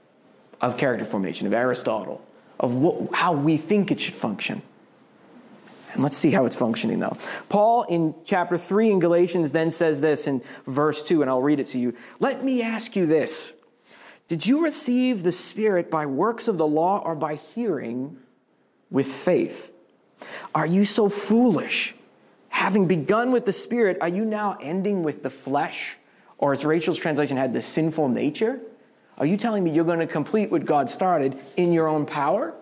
of 0.61 0.77
character 0.77 1.05
formation, 1.05 1.47
of 1.47 1.55
Aristotle, 1.55 2.23
of 2.61 2.75
what, 2.75 3.15
how 3.15 3.33
we 3.33 3.57
think 3.57 3.91
it 3.91 4.01
should 4.01 4.15
function. 4.15 4.63
And 5.93 6.03
let's 6.03 6.17
see 6.17 6.31
how 6.31 6.45
it's 6.45 6.57
functioning 6.57 7.01
though. 7.01 7.17
Paul 7.49 7.85
in 7.85 8.15
chapter 8.25 8.59
3 8.59 8.93
in 8.93 9.01
Galatians 9.01 9.53
then 9.53 9.71
says 9.71 10.01
this 10.01 10.27
in 10.27 10.43
verse 10.67 11.03
2, 11.03 11.23
and 11.23 11.31
I'll 11.31 11.43
read 11.43 11.61
it 11.61 11.67
to 11.69 11.79
you. 11.79 11.95
Let 12.21 12.45
me 12.45 12.63
ask 12.63 12.95
you 12.95 13.07
this 13.07 13.55
Did 14.29 14.47
you 14.47 14.63
receive 14.63 15.23
the 15.23 15.33
Spirit 15.33 15.91
by 15.91 16.07
works 16.07 16.49
of 16.49 16.59
the 16.59 16.67
law 16.67 16.99
or 16.99 17.15
by 17.15 17.37
hearing 17.37 18.19
with 18.91 19.07
faith? 19.07 19.73
Are 20.55 20.67
you 20.67 20.85
so 20.85 21.09
foolish? 21.09 21.95
Having 22.49 22.89
begun 22.89 23.31
with 23.31 23.47
the 23.47 23.53
Spirit, 23.53 23.99
are 24.01 24.09
you 24.09 24.25
now 24.25 24.59
ending 24.61 25.03
with 25.03 25.23
the 25.23 25.31
flesh? 25.31 25.97
Or 26.39 26.53
as 26.53 26.65
Rachel's 26.65 26.99
translation 26.99 27.37
had, 27.37 27.53
the 27.53 27.63
sinful 27.63 28.09
nature? 28.09 28.61
Are 29.19 29.27
you 29.27 29.37
telling 29.37 29.65
me 29.65 29.71
you're 29.71 29.85
going 29.85 29.99
to 29.99 30.07
complete 30.07 30.51
what 30.51 30.65
God 30.65 30.89
started 30.89 31.39
in 31.57 31.73
your 31.73 31.89
own 31.89 32.07
power? 32.07 32.55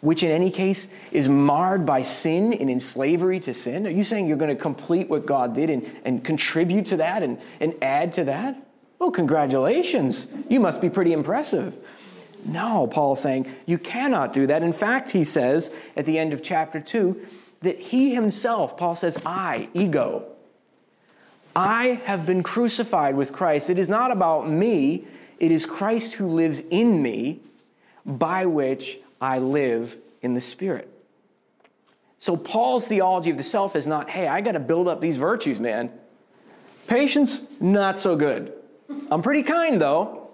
Which 0.00 0.22
in 0.22 0.30
any 0.30 0.50
case 0.50 0.86
is 1.12 1.28
marred 1.28 1.86
by 1.86 2.02
sin 2.02 2.52
and 2.52 2.68
in 2.68 2.78
slavery 2.78 3.40
to 3.40 3.54
sin? 3.54 3.86
Are 3.86 3.90
you 3.90 4.04
saying 4.04 4.26
you're 4.26 4.36
going 4.36 4.54
to 4.54 4.62
complete 4.62 5.08
what 5.08 5.24
God 5.24 5.54
did 5.54 5.70
and, 5.70 5.90
and 6.04 6.22
contribute 6.22 6.86
to 6.86 6.98
that 6.98 7.22
and, 7.22 7.38
and 7.60 7.74
add 7.80 8.12
to 8.14 8.24
that? 8.24 8.62
Well, 8.98 9.10
congratulations. 9.10 10.26
You 10.48 10.60
must 10.60 10.82
be 10.82 10.90
pretty 10.90 11.12
impressive. 11.14 11.74
No, 12.44 12.86
Paul's 12.86 13.22
saying 13.22 13.50
you 13.64 13.78
cannot 13.78 14.34
do 14.34 14.46
that. 14.46 14.62
In 14.62 14.72
fact, 14.72 15.10
he 15.10 15.24
says 15.24 15.70
at 15.96 16.04
the 16.04 16.18
end 16.18 16.34
of 16.34 16.42
chapter 16.42 16.80
2 16.80 17.26
that 17.62 17.78
he 17.78 18.14
himself, 18.14 18.76
Paul 18.76 18.94
says, 18.94 19.16
I, 19.24 19.68
ego, 19.72 20.26
I 21.56 22.00
have 22.04 22.26
been 22.26 22.42
crucified 22.42 23.16
with 23.16 23.32
Christ. 23.32 23.70
It 23.70 23.78
is 23.78 23.88
not 23.88 24.10
about 24.10 24.50
me, 24.50 25.06
it 25.38 25.50
is 25.50 25.66
Christ 25.66 26.14
who 26.14 26.26
lives 26.26 26.60
in 26.70 27.02
me, 27.02 27.40
by 28.04 28.46
which 28.46 28.98
I 29.20 29.38
live 29.38 29.96
in 30.22 30.34
the 30.34 30.40
Spirit. 30.40 30.90
So, 32.18 32.36
Paul's 32.36 32.86
theology 32.86 33.30
of 33.30 33.36
the 33.36 33.44
self 33.44 33.76
is 33.76 33.86
not, 33.86 34.08
hey, 34.08 34.26
I 34.28 34.40
got 34.40 34.52
to 34.52 34.60
build 34.60 34.88
up 34.88 35.00
these 35.00 35.16
virtues, 35.16 35.60
man. 35.60 35.90
Patience, 36.86 37.40
not 37.60 37.98
so 37.98 38.16
good. 38.16 38.52
I'm 39.10 39.22
pretty 39.22 39.42
kind, 39.42 39.80
though. 39.80 40.30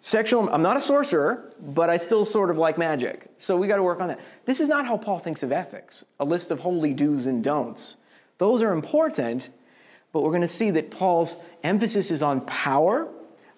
Sexual, 0.00 0.48
I'm 0.48 0.62
not 0.62 0.76
a 0.76 0.80
sorcerer, 0.80 1.52
but 1.60 1.88
I 1.88 1.96
still 1.96 2.24
sort 2.24 2.50
of 2.50 2.58
like 2.58 2.76
magic. 2.76 3.26
So 3.38 3.56
we 3.56 3.68
got 3.68 3.76
to 3.76 3.84
work 3.84 4.00
on 4.00 4.08
that. 4.08 4.18
This 4.46 4.58
is 4.58 4.68
not 4.68 4.84
how 4.84 4.96
Paul 4.96 5.20
thinks 5.20 5.44
of 5.44 5.52
ethics, 5.52 6.04
a 6.18 6.24
list 6.24 6.50
of 6.50 6.60
holy 6.60 6.92
do's 6.92 7.26
and 7.26 7.42
don'ts. 7.42 7.96
Those 8.38 8.62
are 8.62 8.72
important, 8.72 9.48
but 10.12 10.22
we're 10.22 10.30
going 10.30 10.42
to 10.42 10.48
see 10.48 10.72
that 10.72 10.90
Paul's 10.90 11.36
emphasis 11.62 12.10
is 12.10 12.20
on 12.20 12.40
power 12.42 13.08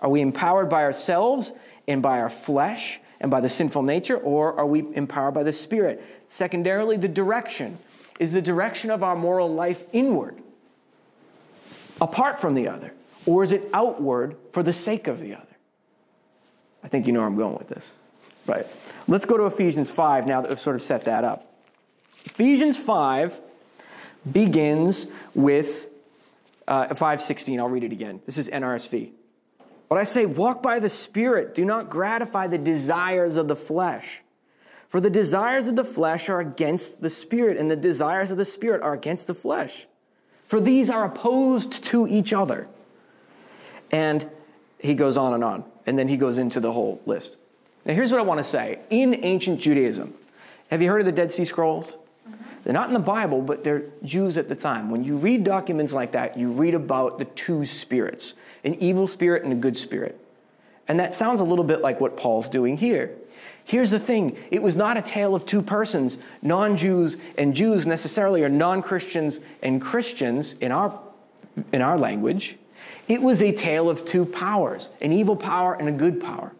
are 0.04 0.10
we 0.10 0.20
empowered 0.20 0.68
by 0.68 0.82
ourselves 0.82 1.50
and 1.88 2.02
by 2.02 2.20
our 2.20 2.28
flesh 2.28 3.00
and 3.20 3.30
by 3.30 3.40
the 3.40 3.48
sinful 3.48 3.82
nature, 3.82 4.18
or 4.18 4.54
are 4.58 4.66
we 4.66 4.84
empowered 4.94 5.32
by 5.32 5.42
the 5.42 5.52
Spirit? 5.52 6.04
Secondarily, 6.28 6.98
the 6.98 7.08
direction. 7.08 7.78
Is 8.20 8.30
the 8.30 8.42
direction 8.42 8.90
of 8.90 9.02
our 9.02 9.16
moral 9.16 9.52
life 9.52 9.82
inward, 9.92 10.40
apart 12.02 12.38
from 12.38 12.54
the 12.54 12.68
other, 12.68 12.92
or 13.24 13.42
is 13.42 13.50
it 13.50 13.68
outward 13.72 14.36
for 14.52 14.62
the 14.62 14.74
sake 14.74 15.08
of 15.08 15.20
the 15.20 15.34
other? 15.34 15.46
I 16.84 16.88
think 16.88 17.06
you 17.06 17.12
know 17.14 17.20
where 17.20 17.28
I'm 17.28 17.36
going 17.36 17.56
with 17.56 17.68
this. 17.68 17.90
Right. 18.46 18.66
Let's 19.08 19.24
go 19.24 19.38
to 19.38 19.46
Ephesians 19.46 19.90
5 19.90 20.28
now 20.28 20.42
that 20.42 20.50
we've 20.50 20.60
sort 20.60 20.76
of 20.76 20.82
set 20.82 21.06
that 21.06 21.24
up. 21.24 21.50
Ephesians 22.26 22.76
5 22.76 23.40
begins 24.30 25.06
with 25.34 25.86
uh, 26.68 26.88
516. 26.88 27.58
I'll 27.58 27.68
read 27.68 27.84
it 27.84 27.92
again. 27.92 28.20
This 28.26 28.36
is 28.36 28.50
NRSV. 28.50 29.12
But 29.88 29.98
I 29.98 30.04
say, 30.04 30.26
walk 30.26 30.62
by 30.62 30.78
the 30.78 30.88
Spirit. 30.88 31.54
Do 31.54 31.64
not 31.64 31.90
gratify 31.90 32.46
the 32.46 32.58
desires 32.58 33.36
of 33.36 33.48
the 33.48 33.56
flesh. 33.56 34.22
For 34.88 35.00
the 35.00 35.10
desires 35.10 35.66
of 35.66 35.76
the 35.76 35.84
flesh 35.84 36.28
are 36.28 36.40
against 36.40 37.00
the 37.00 37.10
Spirit, 37.10 37.56
and 37.56 37.70
the 37.70 37.76
desires 37.76 38.30
of 38.30 38.36
the 38.36 38.44
Spirit 38.44 38.82
are 38.82 38.92
against 38.92 39.26
the 39.26 39.34
flesh. 39.34 39.86
For 40.46 40.60
these 40.60 40.88
are 40.90 41.04
opposed 41.04 41.84
to 41.84 42.06
each 42.06 42.32
other. 42.32 42.68
And 43.90 44.28
he 44.78 44.94
goes 44.94 45.16
on 45.16 45.34
and 45.34 45.42
on. 45.42 45.64
And 45.86 45.98
then 45.98 46.08
he 46.08 46.16
goes 46.16 46.38
into 46.38 46.60
the 46.60 46.72
whole 46.72 47.00
list. 47.06 47.36
Now, 47.84 47.94
here's 47.94 48.10
what 48.10 48.20
I 48.20 48.24
want 48.24 48.38
to 48.38 48.44
say. 48.44 48.78
In 48.90 49.24
ancient 49.24 49.60
Judaism, 49.60 50.14
have 50.70 50.80
you 50.80 50.88
heard 50.88 51.00
of 51.00 51.06
the 51.06 51.12
Dead 51.12 51.30
Sea 51.30 51.44
Scrolls? 51.44 51.96
They're 52.64 52.72
not 52.72 52.88
in 52.88 52.94
the 52.94 53.00
Bible, 53.00 53.42
but 53.42 53.62
they're 53.62 53.84
Jews 54.02 54.38
at 54.38 54.48
the 54.48 54.54
time. 54.54 54.90
When 54.90 55.04
you 55.04 55.16
read 55.16 55.44
documents 55.44 55.92
like 55.92 56.12
that, 56.12 56.38
you 56.38 56.48
read 56.48 56.74
about 56.74 57.18
the 57.18 57.26
two 57.26 57.66
spirits 57.66 58.34
an 58.64 58.74
evil 58.76 59.06
spirit 59.06 59.44
and 59.44 59.52
a 59.52 59.56
good 59.56 59.76
spirit. 59.76 60.18
And 60.88 60.98
that 60.98 61.14
sounds 61.14 61.40
a 61.40 61.44
little 61.44 61.64
bit 61.64 61.82
like 61.82 62.00
what 62.00 62.16
Paul's 62.16 62.48
doing 62.48 62.78
here. 62.78 63.14
Here's 63.66 63.90
the 63.90 63.98
thing 63.98 64.36
it 64.50 64.62
was 64.62 64.76
not 64.76 64.96
a 64.96 65.02
tale 65.02 65.34
of 65.34 65.44
two 65.44 65.62
persons, 65.62 66.18
non 66.42 66.76
Jews 66.76 67.18
and 67.36 67.54
Jews 67.54 67.86
necessarily, 67.86 68.42
or 68.42 68.48
non 68.48 68.82
Christians 68.82 69.40
and 69.62 69.80
Christians 69.80 70.54
in 70.54 70.72
our, 70.72 70.98
in 71.72 71.82
our 71.82 71.98
language. 71.98 72.56
It 73.08 73.20
was 73.20 73.42
a 73.42 73.52
tale 73.52 73.90
of 73.90 74.04
two 74.04 74.24
powers 74.24 74.88
an 75.02 75.12
evil 75.12 75.36
power 75.36 75.74
and 75.74 75.88
a 75.88 75.92
good 75.92 76.20
power. 76.20 76.52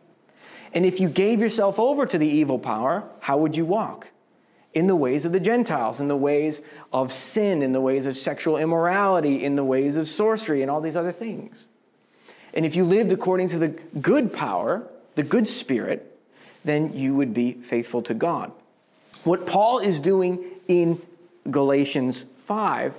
And 0.75 0.84
if 0.84 1.00
you 1.00 1.08
gave 1.08 1.40
yourself 1.40 1.78
over 1.78 2.04
to 2.04 2.18
the 2.18 2.26
evil 2.26 2.58
power, 2.58 3.04
how 3.20 3.38
would 3.38 3.56
you 3.56 3.64
walk? 3.64 4.08
In 4.75 4.88
the 4.88 4.97
ways 4.97 5.25
of 5.25 5.33
the 5.33 5.40
Gentiles, 5.40 6.00
in 6.00 6.09
the 6.09 6.16
ways 6.16 6.61
of 6.93 7.12
sin, 7.12 7.62
in 7.62 7.73
the 7.73 7.81
ways 7.81 8.07
of 8.07 8.16
sexual 8.16 8.57
immorality, 8.57 9.43
in 9.43 9.54
the 9.54 9.64
ways 9.64 9.97
of 9.97 10.09
sorcery, 10.09 10.62
and 10.62 10.71
all 10.71 10.81
these 10.81 10.97
other 10.97 11.12
things. 11.12 11.69
And 12.52 12.66
if 12.66 12.76
you 12.76 12.85
lived 12.85 13.12
according 13.12 13.49
to 13.50 13.59
the 13.59 13.69
good 13.69 14.33
power, 14.33 14.87
the 15.14 15.23
good 15.23 15.47
spirit, 15.47 16.19
then 16.64 16.93
you 16.93 17.14
would 17.14 17.33
be 17.33 17.52
faithful 17.52 18.02
to 18.02 18.14
God. 18.14 18.50
What 19.23 19.47
Paul 19.47 19.78
is 19.78 20.00
doing 20.00 20.45
in 20.66 21.00
Galatians 21.50 22.25
5 22.40 22.95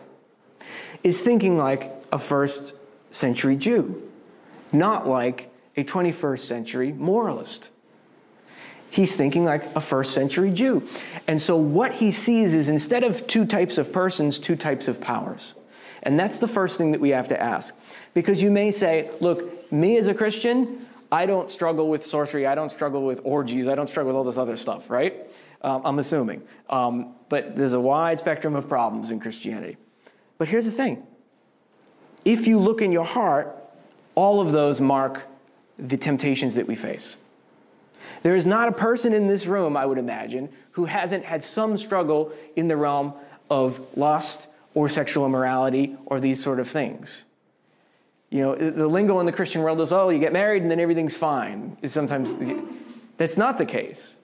is 1.03 1.21
thinking 1.21 1.57
like 1.57 1.91
a 2.11 2.19
first 2.19 2.73
century 3.11 3.55
Jew, 3.55 4.09
not 4.71 5.07
like 5.07 5.51
a 5.77 5.83
21st 5.83 6.39
century 6.39 6.93
moralist. 6.93 7.69
He's 8.95 9.13
thinking 9.13 9.43
like 9.43 9.75
a 9.75 9.81
first 9.81 10.13
century 10.13 10.51
Jew. 10.51 10.87
And 11.27 11.41
so 11.41 11.57
what 11.57 11.95
he 11.95 12.13
sees 12.13 12.53
is 12.53 12.69
instead 12.69 13.03
of 13.03 13.27
two 13.27 13.43
types 13.43 13.77
of 13.77 13.91
persons, 13.91 14.39
two 14.39 14.55
types 14.55 14.87
of 14.87 15.01
powers. 15.01 15.53
And 16.03 16.17
that's 16.17 16.37
the 16.37 16.47
first 16.47 16.77
thing 16.77 16.93
that 16.93 17.01
we 17.01 17.09
have 17.09 17.27
to 17.27 17.41
ask. 17.41 17.75
Because 18.13 18.41
you 18.41 18.49
may 18.49 18.71
say, 18.71 19.09
look, 19.19 19.69
me 19.69 19.97
as 19.97 20.07
a 20.07 20.13
Christian, 20.13 20.87
I 21.11 21.25
don't 21.25 21.49
struggle 21.49 21.89
with 21.89 22.05
sorcery, 22.05 22.47
I 22.47 22.55
don't 22.55 22.71
struggle 22.71 23.05
with 23.05 23.19
orgies, 23.25 23.67
I 23.67 23.75
don't 23.75 23.89
struggle 23.89 24.13
with 24.13 24.17
all 24.17 24.23
this 24.23 24.37
other 24.37 24.55
stuff, 24.55 24.89
right? 24.89 25.27
Um, 25.61 25.81
I'm 25.83 25.99
assuming. 25.99 26.43
Um, 26.69 27.15
but 27.27 27.57
there's 27.57 27.73
a 27.73 27.81
wide 27.81 28.19
spectrum 28.19 28.55
of 28.55 28.69
problems 28.69 29.11
in 29.11 29.19
Christianity. 29.19 29.75
But 30.37 30.47
here's 30.47 30.65
the 30.65 30.71
thing 30.71 31.05
if 32.23 32.47
you 32.47 32.59
look 32.59 32.81
in 32.81 32.93
your 32.93 33.03
heart, 33.03 33.61
all 34.15 34.39
of 34.39 34.53
those 34.53 34.79
mark 34.79 35.27
the 35.77 35.97
temptations 35.97 36.55
that 36.55 36.65
we 36.65 36.75
face. 36.75 37.17
There 38.25 38.35
is 38.35 38.47
not 38.47 38.67
a 38.67 38.71
person 38.71 39.13
in 39.13 39.27
this 39.27 39.45
room, 39.45 39.77
I 39.77 39.85
would 39.85 39.99
imagine, 39.99 40.49
who 40.71 40.85
hasn't 40.85 41.25
had 41.25 41.43
some 41.43 41.77
struggle 41.77 42.31
in 42.55 42.67
the 42.67 42.75
realm 42.75 43.13
of 43.51 43.79
lust 43.95 44.47
or 44.73 44.89
sexual 44.89 45.27
immorality 45.27 45.95
or 46.07 46.19
these 46.19 46.43
sort 46.43 46.59
of 46.59 46.67
things. 46.67 47.23
You 48.31 48.41
know, 48.41 48.55
the 48.55 48.87
lingo 48.87 49.19
in 49.19 49.27
the 49.27 49.31
Christian 49.31 49.61
world 49.61 49.79
is, 49.79 49.91
oh, 49.91 50.09
you 50.09 50.17
get 50.17 50.33
married 50.33 50.63
and 50.63 50.71
then 50.71 50.79
everything's 50.79 51.15
fine. 51.15 51.77
It's 51.83 51.93
sometimes 51.93 52.33
that's 53.17 53.37
not 53.37 53.59
the 53.59 53.65
case, 53.67 54.15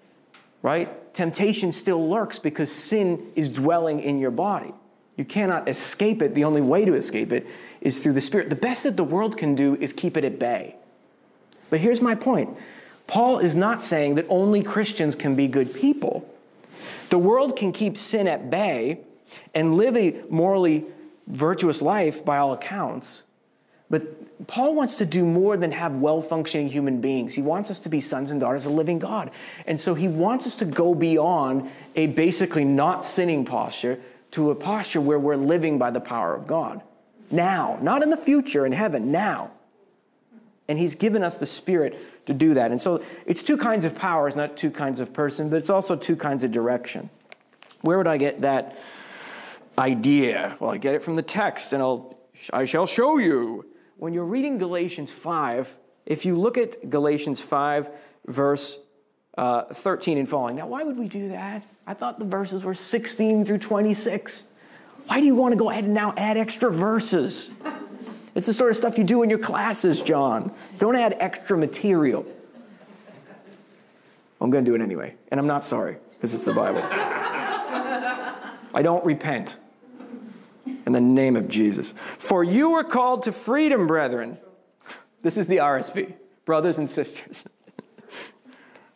right? 0.64 1.14
Temptation 1.14 1.72
still 1.72 2.10
lurks 2.10 2.40
because 2.40 2.72
sin 2.72 3.32
is 3.36 3.50
dwelling 3.50 4.00
in 4.00 4.18
your 4.18 4.32
body. 4.32 4.74
You 5.16 5.26
cannot 5.26 5.70
escape 5.70 6.24
it. 6.24 6.34
The 6.34 6.46
only 6.46 6.62
way 6.62 6.86
to 6.86 6.96
escape 6.96 7.32
it 7.32 7.46
is 7.82 8.02
through 8.02 8.14
the 8.14 8.22
Spirit. 8.22 8.50
The 8.50 8.56
best 8.56 8.82
that 8.82 8.98
the 8.98 9.04
world 9.04 9.38
can 9.38 9.54
do 9.54 9.76
is 9.76 9.94
keep 9.94 10.18
it 10.18 10.26
at 10.26 10.40
bay. 10.40 10.78
But 11.70 11.82
here's 11.82 12.02
my 12.02 12.16
point 12.16 12.58
Paul 13.12 13.40
is 13.40 13.58
not 13.58 13.84
saying 13.84 14.16
that 14.16 14.26
only 14.30 14.64
Christians 14.64 15.16
can 15.16 15.36
be 15.36 15.50
good 15.50 15.74
people. 15.74 16.34
The 17.10 17.18
world 17.18 17.58
can 17.58 17.74
keep 17.74 17.98
sin 17.98 18.26
at 18.26 18.50
bay 18.50 19.02
and 19.54 19.76
live 19.76 19.98
a 19.98 20.22
morally 20.30 20.86
virtuous 21.28 21.82
life 21.82 22.24
by 22.24 22.38
all 22.38 22.54
accounts. 22.54 23.24
But 23.90 24.48
Paul 24.48 24.76
wants 24.76 24.96
to 24.96 25.06
do 25.06 25.26
more 25.26 25.58
than 25.58 25.74
have 25.74 25.96
well 25.96 26.22
functioning 26.22 26.70
human 26.70 27.02
beings. 27.02 27.34
He 27.34 27.42
wants 27.42 27.70
us 27.70 27.80
to 27.80 27.90
be 27.90 28.00
sons 28.00 28.32
and 28.32 28.40
daughters 28.40 28.66
of 28.66 28.72
living 28.72 28.98
God. 28.98 29.30
And 29.68 29.78
so 29.78 29.94
he 29.94 30.08
wants 30.08 30.48
us 30.48 30.56
to 30.56 30.66
go 30.66 30.96
beyond 30.96 31.70
a 31.98 32.08
basically 32.08 32.64
not 32.64 33.06
sinning 33.06 33.44
posture 33.44 34.00
to 34.32 34.52
a 34.52 34.56
posture 34.56 35.02
where 35.02 35.20
we're 35.20 35.36
living 35.36 35.78
by 35.78 35.92
the 35.92 36.00
power 36.00 36.34
of 36.34 36.48
God. 36.48 36.82
Now, 37.30 37.78
not 37.82 38.04
in 38.04 38.10
the 38.10 38.16
future 38.16 38.66
in 38.66 38.72
heaven, 38.72 39.12
now. 39.12 39.52
And 40.72 40.80
He's 40.80 40.96
given 40.96 41.22
us 41.22 41.38
the 41.38 41.46
Spirit 41.46 42.26
to 42.28 42.34
do 42.34 42.54
that. 42.54 42.72
And 42.72 42.80
so 42.80 43.04
it's 43.26 43.44
two 43.44 43.58
kinds 43.58 43.84
of 43.84 43.94
powers, 43.94 44.38
not 44.38 44.56
two 44.56 44.72
kinds 44.72 45.02
of 45.02 45.12
person, 45.12 45.50
but 45.50 45.58
it's 45.58 45.70
also 45.70 45.98
two 45.98 46.16
kinds 46.16 46.46
of 46.46 46.52
direction. 46.54 47.10
Where 47.82 47.98
would 47.98 48.08
I 48.08 48.16
get 48.16 48.40
that 48.44 48.78
idea? 49.78 50.56
Well, 50.62 50.72
I 50.72 50.78
get 50.78 50.96
it 50.96 51.04
from 51.04 51.18
the 51.18 51.24
text, 51.24 51.74
and 51.74 51.84
I'll, 51.84 52.18
I 52.54 52.64
shall 52.64 52.88
show 52.88 53.18
you. 53.18 53.66
When 53.98 54.14
you're 54.14 54.24
reading 54.24 54.60
Galatians 54.60 55.12
5, 55.12 55.76
if 56.06 56.26
you 56.26 56.38
look 56.38 56.58
at 56.58 56.90
Galatians 56.90 57.42
5, 57.42 57.90
verse 58.28 58.80
uh, 59.38 59.64
13 59.74 60.20
and 60.20 60.30
following. 60.30 60.56
Now, 60.56 60.68
why 60.68 60.84
would 60.84 60.98
we 60.98 61.10
do 61.10 61.28
that? 61.30 61.64
I 61.86 61.94
thought 61.94 62.18
the 62.18 62.24
verses 62.24 62.64
were 62.64 62.76
16 62.76 63.44
through 63.44 63.58
26. 63.58 64.44
Why 65.08 65.20
do 65.20 65.26
you 65.26 65.36
want 65.36 65.52
to 65.52 65.58
go 65.58 65.70
ahead 65.70 65.84
and 65.84 65.94
now 65.94 66.14
add 66.16 66.38
extra 66.38 66.72
verses? 66.72 67.52
It's 68.34 68.48
the 68.48 68.54
sort 68.54 68.72
of 68.72 68.78
stuff 68.78 68.98
you 68.98 69.04
do 69.04 69.24
in 69.24 69.30
your 69.30 69.40
classes, 69.40 70.02
John. 70.02 70.54
Don't 70.78 70.96
add 70.96 71.18
extra 71.20 71.58
material. 71.58 72.26
I'm 74.40 74.50
going 74.50 74.66
to 74.66 74.72
do 74.72 74.76
it 74.76 74.82
anyway, 74.82 75.16
and 75.30 75.40
I'm 75.40 75.48
not 75.48 75.64
sorry 75.64 75.98
because 76.14 76.34
it's 76.34 76.46
the 76.46 76.54
Bible. 76.54 76.82
I 78.74 78.82
don't 78.82 79.06
repent 79.06 79.58
in 80.86 80.94
the 80.94 81.02
name 81.02 81.36
of 81.36 81.48
Jesus. 81.48 81.94
For 82.18 82.44
you 82.44 82.72
were 82.72 82.84
called 82.84 83.24
to 83.24 83.32
freedom, 83.32 83.86
brethren. 83.86 84.38
This 85.22 85.38
is 85.38 85.48
the 85.48 85.58
RSV, 85.58 86.14
brothers 86.46 86.78
and 86.78 86.90
sisters. 86.90 87.46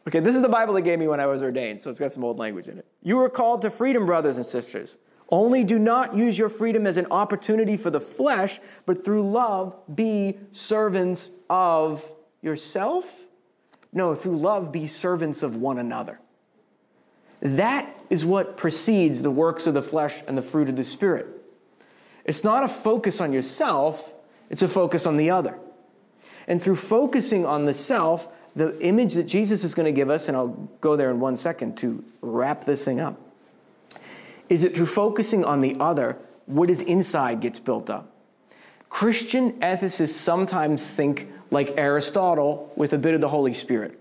okay, 0.07 0.19
this 0.19 0.35
is 0.35 0.41
the 0.41 0.49
Bible 0.49 0.73
they 0.73 0.81
gave 0.81 0.97
me 0.97 1.07
when 1.07 1.19
I 1.19 1.27
was 1.27 1.43
ordained, 1.43 1.81
so 1.81 1.89
it's 1.89 1.99
got 1.99 2.11
some 2.11 2.23
old 2.23 2.39
language 2.39 2.67
in 2.67 2.79
it. 2.79 2.85
You 3.03 3.17
were 3.17 3.29
called 3.29 3.61
to 3.63 3.69
freedom, 3.69 4.05
brothers 4.05 4.37
and 4.37 4.45
sisters. 4.45 4.97
Only 5.29 5.63
do 5.63 5.79
not 5.79 6.15
use 6.15 6.38
your 6.38 6.50
freedom 6.50 6.86
as 6.86 6.98
an 6.98 7.08
opportunity 7.10 7.77
for 7.77 7.89
the 7.89 8.00
flesh, 8.00 8.60
but 8.86 9.03
through 9.03 9.29
love 9.29 9.75
be 9.94 10.38
servants 10.51 11.32
of 11.50 12.12
yourself. 12.41 13.25
No, 13.91 14.13
through 14.13 14.38
love 14.38 14.72
be 14.72 14.88
servants 14.88 15.41
of 15.41 15.55
one 15.55 15.79
another. 15.79 16.20
That 17.41 17.96
is 18.10 18.24
what 18.24 18.58
precedes 18.58 19.22
the 19.22 19.32
works 19.32 19.67
of 19.67 19.74
the 19.74 19.82
flesh 19.82 20.22
and 20.27 20.38
the 20.38 20.41
fruit 20.41 20.70
of 20.70 20.75
the 20.75 20.84
Spirit. 20.84 21.27
It's 22.24 22.44
not 22.44 22.63
a 22.63 22.67
focus 22.67 23.22
on 23.22 23.34
yourself, 23.34 24.12
it's 24.50 24.62
a 24.62 24.67
focus 24.67 25.05
on 25.05 25.17
the 25.17 25.29
other. 25.29 25.58
And 26.48 26.62
through 26.62 26.75
focusing 26.75 27.46
on 27.46 27.65
the 27.65 27.74
self, 27.74 28.27
the 28.55 28.79
image 28.82 29.13
that 29.15 29.24
Jesus 29.24 29.63
is 29.63 29.74
going 29.74 29.86
to 29.86 29.91
give 29.91 30.10
us, 30.10 30.27
and 30.27 30.38
I'll 30.38 30.70
go 30.82 30.96
there 30.96 31.10
in 31.10 31.20
one 31.20 31.36
second 31.36 31.77
to 31.77 32.03
wrap 32.22 32.65
this 32.65 32.86
thing 32.86 33.00
up, 33.00 33.20
is 34.49 34.61
that 34.61 34.75
through 34.75 34.85
focusing 34.85 35.43
on 35.43 35.61
the 35.61 35.75
other, 35.79 36.17
what 36.45 36.69
is 36.69 36.81
inside 36.81 37.41
gets 37.41 37.59
built 37.59 37.89
up. 37.89 38.11
Christian 38.89 39.53
ethicists 39.59 40.09
sometimes 40.09 40.89
think 40.89 41.29
like 41.51 41.73
Aristotle 41.77 42.71
with 42.75 42.93
a 42.93 42.97
bit 42.97 43.13
of 43.13 43.21
the 43.21 43.29
Holy 43.29 43.53
Spirit. 43.53 43.99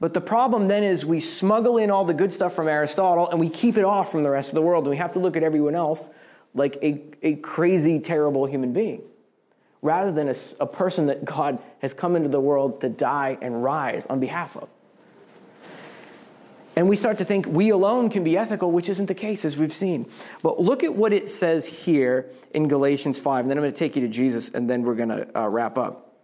But 0.00 0.14
the 0.14 0.20
problem 0.20 0.66
then 0.68 0.82
is 0.82 1.04
we 1.04 1.20
smuggle 1.20 1.78
in 1.78 1.90
all 1.90 2.04
the 2.04 2.14
good 2.14 2.32
stuff 2.32 2.54
from 2.54 2.68
Aristotle 2.68 3.28
and 3.30 3.38
we 3.38 3.48
keep 3.48 3.76
it 3.76 3.84
off 3.84 4.10
from 4.10 4.22
the 4.22 4.30
rest 4.30 4.50
of 4.50 4.54
the 4.54 4.62
world, 4.62 4.84
and 4.84 4.90
we 4.90 4.96
have 4.96 5.12
to 5.14 5.18
look 5.18 5.36
at 5.36 5.42
everyone 5.42 5.74
else 5.74 6.10
like 6.54 6.76
a, 6.82 7.02
a 7.22 7.36
crazy, 7.36 7.98
terrible 7.98 8.46
human 8.46 8.72
being 8.72 9.02
rather 9.82 10.10
than 10.10 10.30
a, 10.30 10.34
a 10.60 10.66
person 10.66 11.06
that 11.06 11.24
God 11.24 11.58
has 11.80 11.92
come 11.92 12.16
into 12.16 12.28
the 12.30 12.40
world 12.40 12.80
to 12.80 12.88
die 12.88 13.36
and 13.42 13.62
rise 13.62 14.06
on 14.06 14.18
behalf 14.18 14.56
of. 14.56 14.68
And 16.76 16.88
we 16.88 16.96
start 16.96 17.18
to 17.18 17.24
think 17.24 17.46
we 17.46 17.70
alone 17.70 18.10
can 18.10 18.24
be 18.24 18.36
ethical, 18.36 18.72
which 18.72 18.88
isn't 18.88 19.06
the 19.06 19.14
case, 19.14 19.44
as 19.44 19.56
we've 19.56 19.72
seen. 19.72 20.06
But 20.42 20.60
look 20.60 20.82
at 20.82 20.94
what 20.94 21.12
it 21.12 21.28
says 21.28 21.66
here 21.66 22.30
in 22.52 22.66
Galatians 22.66 23.18
5. 23.18 23.40
And 23.40 23.50
then 23.50 23.58
I'm 23.58 23.62
going 23.62 23.72
to 23.72 23.78
take 23.78 23.94
you 23.94 24.02
to 24.02 24.08
Jesus, 24.08 24.48
and 24.48 24.68
then 24.68 24.82
we're 24.82 24.96
going 24.96 25.10
to 25.10 25.38
uh, 25.38 25.48
wrap 25.48 25.78
up. 25.78 26.16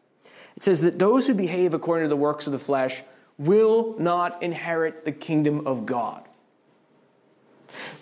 It 0.57 0.62
says 0.62 0.80
that 0.80 0.99
those 0.99 1.26
who 1.26 1.35
behave 1.35 1.73
according 1.73 2.04
to 2.04 2.09
the 2.09 2.16
works 2.16 2.47
of 2.47 2.52
the 2.52 2.59
flesh 2.59 3.02
will 3.38 3.95
not 3.99 4.42
inherit 4.42 5.04
the 5.04 5.12
kingdom 5.12 5.66
of 5.66 5.87
God. 5.87 6.25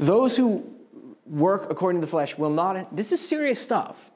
Those 0.00 0.36
who 0.36 0.64
work 1.26 1.70
according 1.70 2.00
to 2.00 2.06
the 2.06 2.10
flesh 2.10 2.38
will 2.38 2.50
not. 2.50 2.96
This 2.96 3.12
is 3.12 3.26
serious 3.26 3.60
stuff. 3.60 4.10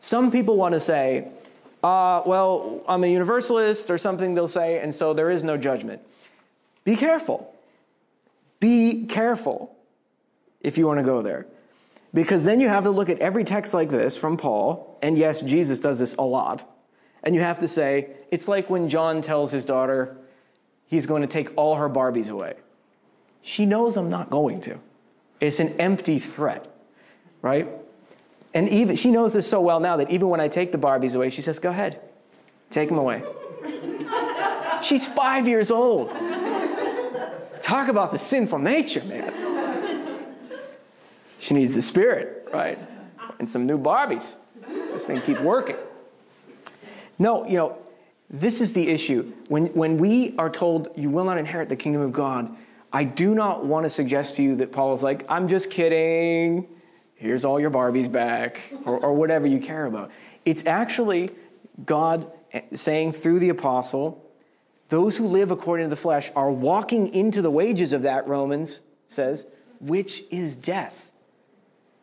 Some 0.00 0.30
people 0.30 0.56
want 0.56 0.72
to 0.72 0.80
say, 0.80 1.28
uh, 1.82 2.22
well, 2.24 2.82
I'm 2.88 3.04
a 3.04 3.06
universalist 3.06 3.90
or 3.90 3.98
something, 3.98 4.34
they'll 4.34 4.48
say, 4.48 4.80
and 4.80 4.94
so 4.94 5.12
there 5.12 5.30
is 5.30 5.44
no 5.44 5.56
judgment. 5.56 6.00
Be 6.84 6.96
careful. 6.96 7.54
Be 8.58 9.06
careful 9.06 9.76
if 10.60 10.78
you 10.78 10.86
want 10.86 10.98
to 10.98 11.04
go 11.04 11.22
there. 11.22 11.46
Because 12.12 12.42
then 12.42 12.60
you 12.60 12.68
have 12.68 12.84
to 12.84 12.90
look 12.90 13.08
at 13.08 13.18
every 13.20 13.44
text 13.44 13.72
like 13.72 13.88
this 13.88 14.18
from 14.18 14.36
Paul, 14.36 14.98
and 15.00 15.16
yes, 15.16 15.40
Jesus 15.40 15.78
does 15.78 15.98
this 15.98 16.14
a 16.18 16.22
lot. 16.22 16.68
And 17.22 17.34
you 17.34 17.40
have 17.40 17.60
to 17.60 17.68
say, 17.68 18.10
it's 18.30 18.48
like 18.48 18.68
when 18.68 18.88
John 18.88 19.22
tells 19.22 19.52
his 19.52 19.64
daughter 19.64 20.16
he's 20.86 21.06
going 21.06 21.22
to 21.22 21.28
take 21.28 21.50
all 21.56 21.76
her 21.76 21.88
Barbies 21.88 22.28
away. 22.28 22.54
She 23.42 23.64
knows 23.64 23.96
I'm 23.96 24.10
not 24.10 24.28
going 24.28 24.60
to. 24.62 24.78
It's 25.40 25.60
an 25.60 25.80
empty 25.80 26.18
threat, 26.18 26.66
right? 27.40 27.68
And 28.52 28.68
even 28.68 28.96
she 28.96 29.10
knows 29.10 29.32
this 29.32 29.48
so 29.48 29.60
well 29.60 29.80
now 29.80 29.96
that 29.98 30.10
even 30.10 30.28
when 30.28 30.40
I 30.40 30.48
take 30.48 30.72
the 30.72 30.78
Barbies 30.78 31.14
away, 31.14 31.30
she 31.30 31.40
says, 31.40 31.58
Go 31.58 31.70
ahead, 31.70 32.00
take 32.70 32.88
them 32.88 32.98
away. 32.98 33.22
She's 34.82 35.06
five 35.06 35.46
years 35.46 35.70
old. 35.70 36.10
Talk 37.62 37.88
about 37.88 38.12
the 38.12 38.18
sinful 38.18 38.58
nature, 38.58 39.02
man. 39.04 40.26
She 41.38 41.54
needs 41.54 41.74
the 41.74 41.82
spirit, 41.82 42.48
right? 42.52 42.78
And 43.38 43.48
some 43.48 43.66
new 43.66 43.78
Barbies. 43.78 44.34
This 44.66 45.06
thing 45.06 45.22
keep 45.22 45.40
working. 45.40 45.76
No, 47.18 47.46
you 47.46 47.56
know, 47.56 47.78
this 48.28 48.60
is 48.60 48.72
the 48.72 48.88
issue. 48.88 49.32
When, 49.48 49.66
when 49.68 49.98
we 49.98 50.36
are 50.36 50.50
told 50.50 50.88
you 50.96 51.10
will 51.10 51.24
not 51.24 51.38
inherit 51.38 51.68
the 51.68 51.76
kingdom 51.76 52.02
of 52.02 52.12
God, 52.12 52.54
I 52.92 53.04
do 53.04 53.34
not 53.34 53.64
want 53.64 53.84
to 53.84 53.90
suggest 53.90 54.36
to 54.36 54.42
you 54.42 54.56
that 54.56 54.72
Paul 54.72 54.94
is 54.94 55.02
like, 55.02 55.24
I'm 55.28 55.48
just 55.48 55.70
kidding 55.70 56.66
here's 57.20 57.44
all 57.44 57.60
your 57.60 57.70
Barbies 57.70 58.10
back, 58.10 58.58
or, 58.86 58.98
or 58.98 59.12
whatever 59.12 59.46
you 59.46 59.60
care 59.60 59.84
about. 59.84 60.10
It's 60.46 60.64
actually 60.64 61.30
God 61.84 62.32
saying 62.72 63.12
through 63.12 63.40
the 63.40 63.50
apostle, 63.50 64.24
those 64.90 65.16
who 65.16 65.26
live 65.26 65.50
according 65.50 65.86
to 65.86 65.90
the 65.90 66.00
flesh 66.00 66.30
are 66.36 66.50
walking 66.50 67.14
into 67.14 67.40
the 67.40 67.50
wages 67.50 67.92
of 67.92 68.02
that, 68.02 68.28
Romans 68.28 68.80
says, 69.06 69.46
which 69.80 70.24
is 70.30 70.54
death. 70.54 71.10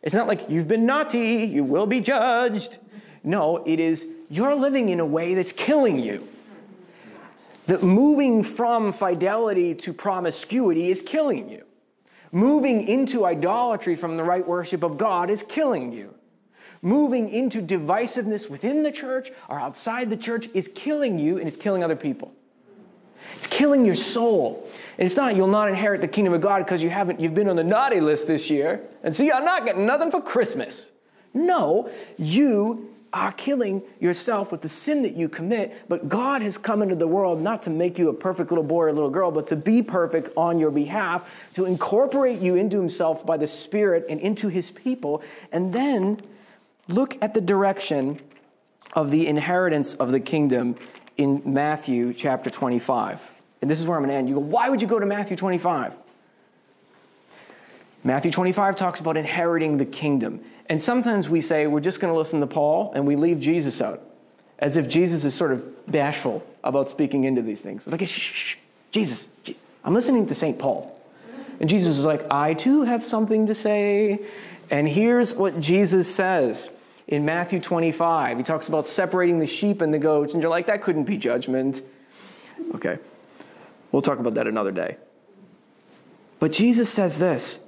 It's 0.02 0.14
not 0.14 0.26
like 0.26 0.48
you've 0.48 0.68
been 0.68 0.86
naughty, 0.86 1.44
you 1.44 1.64
will 1.64 1.86
be 1.86 2.00
judged. 2.00 2.78
No, 3.22 3.62
it 3.66 3.78
is 3.78 4.06
you're 4.30 4.54
living 4.54 4.88
in 4.88 5.00
a 5.00 5.06
way 5.06 5.34
that's 5.34 5.52
killing 5.52 5.98
you. 6.00 6.26
That 7.66 7.82
moving 7.82 8.42
from 8.42 8.92
fidelity 8.92 9.74
to 9.74 9.92
promiscuity 9.92 10.90
is 10.90 11.02
killing 11.02 11.50
you. 11.50 11.64
Moving 12.32 12.86
into 12.86 13.26
idolatry 13.26 13.96
from 13.96 14.16
the 14.16 14.24
right 14.24 14.46
worship 14.46 14.82
of 14.82 14.96
God 14.96 15.30
is 15.30 15.42
killing 15.42 15.92
you. 15.92 16.14
Moving 16.80 17.28
into 17.28 17.60
divisiveness 17.60 18.48
within 18.48 18.82
the 18.82 18.92
church 18.92 19.30
or 19.48 19.58
outside 19.58 20.10
the 20.10 20.16
church 20.16 20.48
is 20.54 20.70
killing 20.74 21.18
you 21.18 21.38
and 21.38 21.48
it's 21.48 21.56
killing 21.56 21.82
other 21.82 21.96
people. 21.96 22.32
It's 23.36 23.46
killing 23.46 23.84
your 23.84 23.94
soul. 23.94 24.68
And 24.98 25.06
it's 25.06 25.16
not 25.16 25.36
you'll 25.36 25.46
not 25.46 25.68
inherit 25.68 26.00
the 26.00 26.08
kingdom 26.08 26.34
of 26.34 26.40
God 26.40 26.64
because 26.64 26.82
you 26.82 26.90
haven't 26.90 27.20
you've 27.20 27.34
been 27.34 27.48
on 27.48 27.56
the 27.56 27.64
naughty 27.64 28.00
list 28.00 28.26
this 28.26 28.50
year 28.50 28.82
and 29.02 29.14
see 29.14 29.30
I'm 29.30 29.44
not 29.44 29.64
getting 29.64 29.86
nothing 29.86 30.10
for 30.10 30.20
Christmas. 30.20 30.90
No, 31.34 31.90
you 32.16 32.94
are 33.12 33.32
killing 33.32 33.82
yourself 34.00 34.52
with 34.52 34.60
the 34.60 34.68
sin 34.68 35.02
that 35.02 35.16
you 35.16 35.28
commit. 35.28 35.88
But 35.88 36.08
God 36.08 36.42
has 36.42 36.58
come 36.58 36.82
into 36.82 36.94
the 36.94 37.06
world 37.06 37.40
not 37.40 37.62
to 37.62 37.70
make 37.70 37.98
you 37.98 38.08
a 38.10 38.14
perfect 38.14 38.50
little 38.50 38.64
boy 38.64 38.84
or 38.84 38.92
little 38.92 39.10
girl, 39.10 39.30
but 39.30 39.46
to 39.48 39.56
be 39.56 39.82
perfect 39.82 40.30
on 40.36 40.58
your 40.58 40.70
behalf, 40.70 41.28
to 41.54 41.64
incorporate 41.64 42.40
you 42.40 42.56
into 42.56 42.78
Himself 42.78 43.24
by 43.24 43.36
the 43.36 43.46
Spirit 43.46 44.06
and 44.08 44.20
into 44.20 44.48
His 44.48 44.70
people. 44.70 45.22
And 45.52 45.72
then 45.72 46.20
look 46.88 47.16
at 47.22 47.34
the 47.34 47.40
direction 47.40 48.20
of 48.92 49.10
the 49.10 49.26
inheritance 49.26 49.94
of 49.94 50.12
the 50.12 50.20
kingdom 50.20 50.76
in 51.18 51.42
Matthew 51.44 52.14
chapter 52.14 52.48
25. 52.48 53.20
And 53.60 53.70
this 53.70 53.80
is 53.80 53.86
where 53.86 53.98
I'm 53.98 54.04
going 54.04 54.10
to 54.10 54.16
end. 54.16 54.28
You 54.28 54.36
go, 54.36 54.40
why 54.40 54.70
would 54.70 54.80
you 54.80 54.88
go 54.88 54.98
to 54.98 55.06
Matthew 55.06 55.36
25? 55.36 55.94
Matthew 58.04 58.30
25 58.30 58.76
talks 58.76 59.00
about 59.00 59.16
inheriting 59.16 59.76
the 59.76 59.84
kingdom. 59.84 60.40
And 60.68 60.80
sometimes 60.80 61.28
we 61.28 61.40
say 61.40 61.66
we're 61.66 61.80
just 61.80 62.00
going 62.00 62.12
to 62.12 62.16
listen 62.16 62.40
to 62.40 62.46
Paul 62.46 62.92
and 62.94 63.06
we 63.06 63.16
leave 63.16 63.40
Jesus 63.40 63.80
out, 63.80 64.00
as 64.60 64.76
if 64.76 64.88
Jesus 64.88 65.24
is 65.24 65.34
sort 65.34 65.52
of 65.52 65.90
bashful 65.90 66.46
about 66.62 66.88
speaking 66.88 67.24
into 67.24 67.42
these 67.42 67.60
things. 67.60 67.84
We're 67.84 67.92
like, 67.92 68.02
shh, 68.02 68.12
shh, 68.12 68.32
shh. 68.32 68.56
Jesus, 68.92 69.28
I'm 69.84 69.94
listening 69.94 70.26
to 70.28 70.34
St. 70.34 70.58
Paul. 70.58 70.94
And 71.60 71.68
Jesus 71.68 71.98
is 71.98 72.04
like, 72.04 72.24
I 72.30 72.54
too 72.54 72.82
have 72.82 73.02
something 73.02 73.48
to 73.48 73.54
say. 73.54 74.20
And 74.70 74.88
here's 74.88 75.34
what 75.34 75.58
Jesus 75.58 76.14
says 76.14 76.70
in 77.08 77.24
Matthew 77.24 77.58
25. 77.58 78.36
He 78.36 78.44
talks 78.44 78.68
about 78.68 78.86
separating 78.86 79.38
the 79.38 79.46
sheep 79.46 79.80
and 79.80 79.92
the 79.92 79.98
goats, 79.98 80.34
and 80.34 80.42
you're 80.42 80.50
like, 80.50 80.66
that 80.66 80.82
couldn't 80.82 81.04
be 81.04 81.16
judgment. 81.16 81.82
Okay, 82.74 82.98
we'll 83.90 84.02
talk 84.02 84.18
about 84.18 84.34
that 84.34 84.46
another 84.46 84.70
day. 84.70 84.96
But 86.38 86.52
Jesus 86.52 86.88
says 86.88 87.18
this 87.18 87.58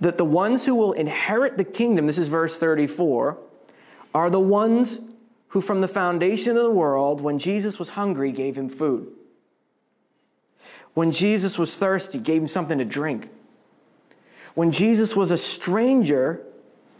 that 0.00 0.18
the 0.18 0.24
ones 0.24 0.66
who 0.66 0.74
will 0.74 0.92
inherit 0.92 1.56
the 1.56 1.64
kingdom, 1.64 2.06
this 2.06 2.18
is 2.18 2.28
verse 2.28 2.58
34, 2.58 3.38
are 4.14 4.28
the 4.28 4.40
ones 4.40 5.00
who 5.48 5.60
from 5.60 5.80
the 5.80 5.88
foundation 5.88 6.56
of 6.56 6.64
the 6.64 6.70
world, 6.70 7.20
when 7.20 7.38
Jesus 7.38 7.78
was 7.78 7.90
hungry, 7.90 8.32
gave 8.32 8.58
him 8.58 8.68
food. 8.68 9.10
When 10.92 11.12
Jesus 11.12 11.58
was 11.58 11.78
thirsty, 11.78 12.18
gave 12.18 12.42
him 12.42 12.46
something 12.46 12.78
to 12.78 12.84
drink. 12.84 13.28
When 14.54 14.70
Jesus 14.70 15.14
was 15.14 15.30
a 15.30 15.36
stranger, 15.36 16.44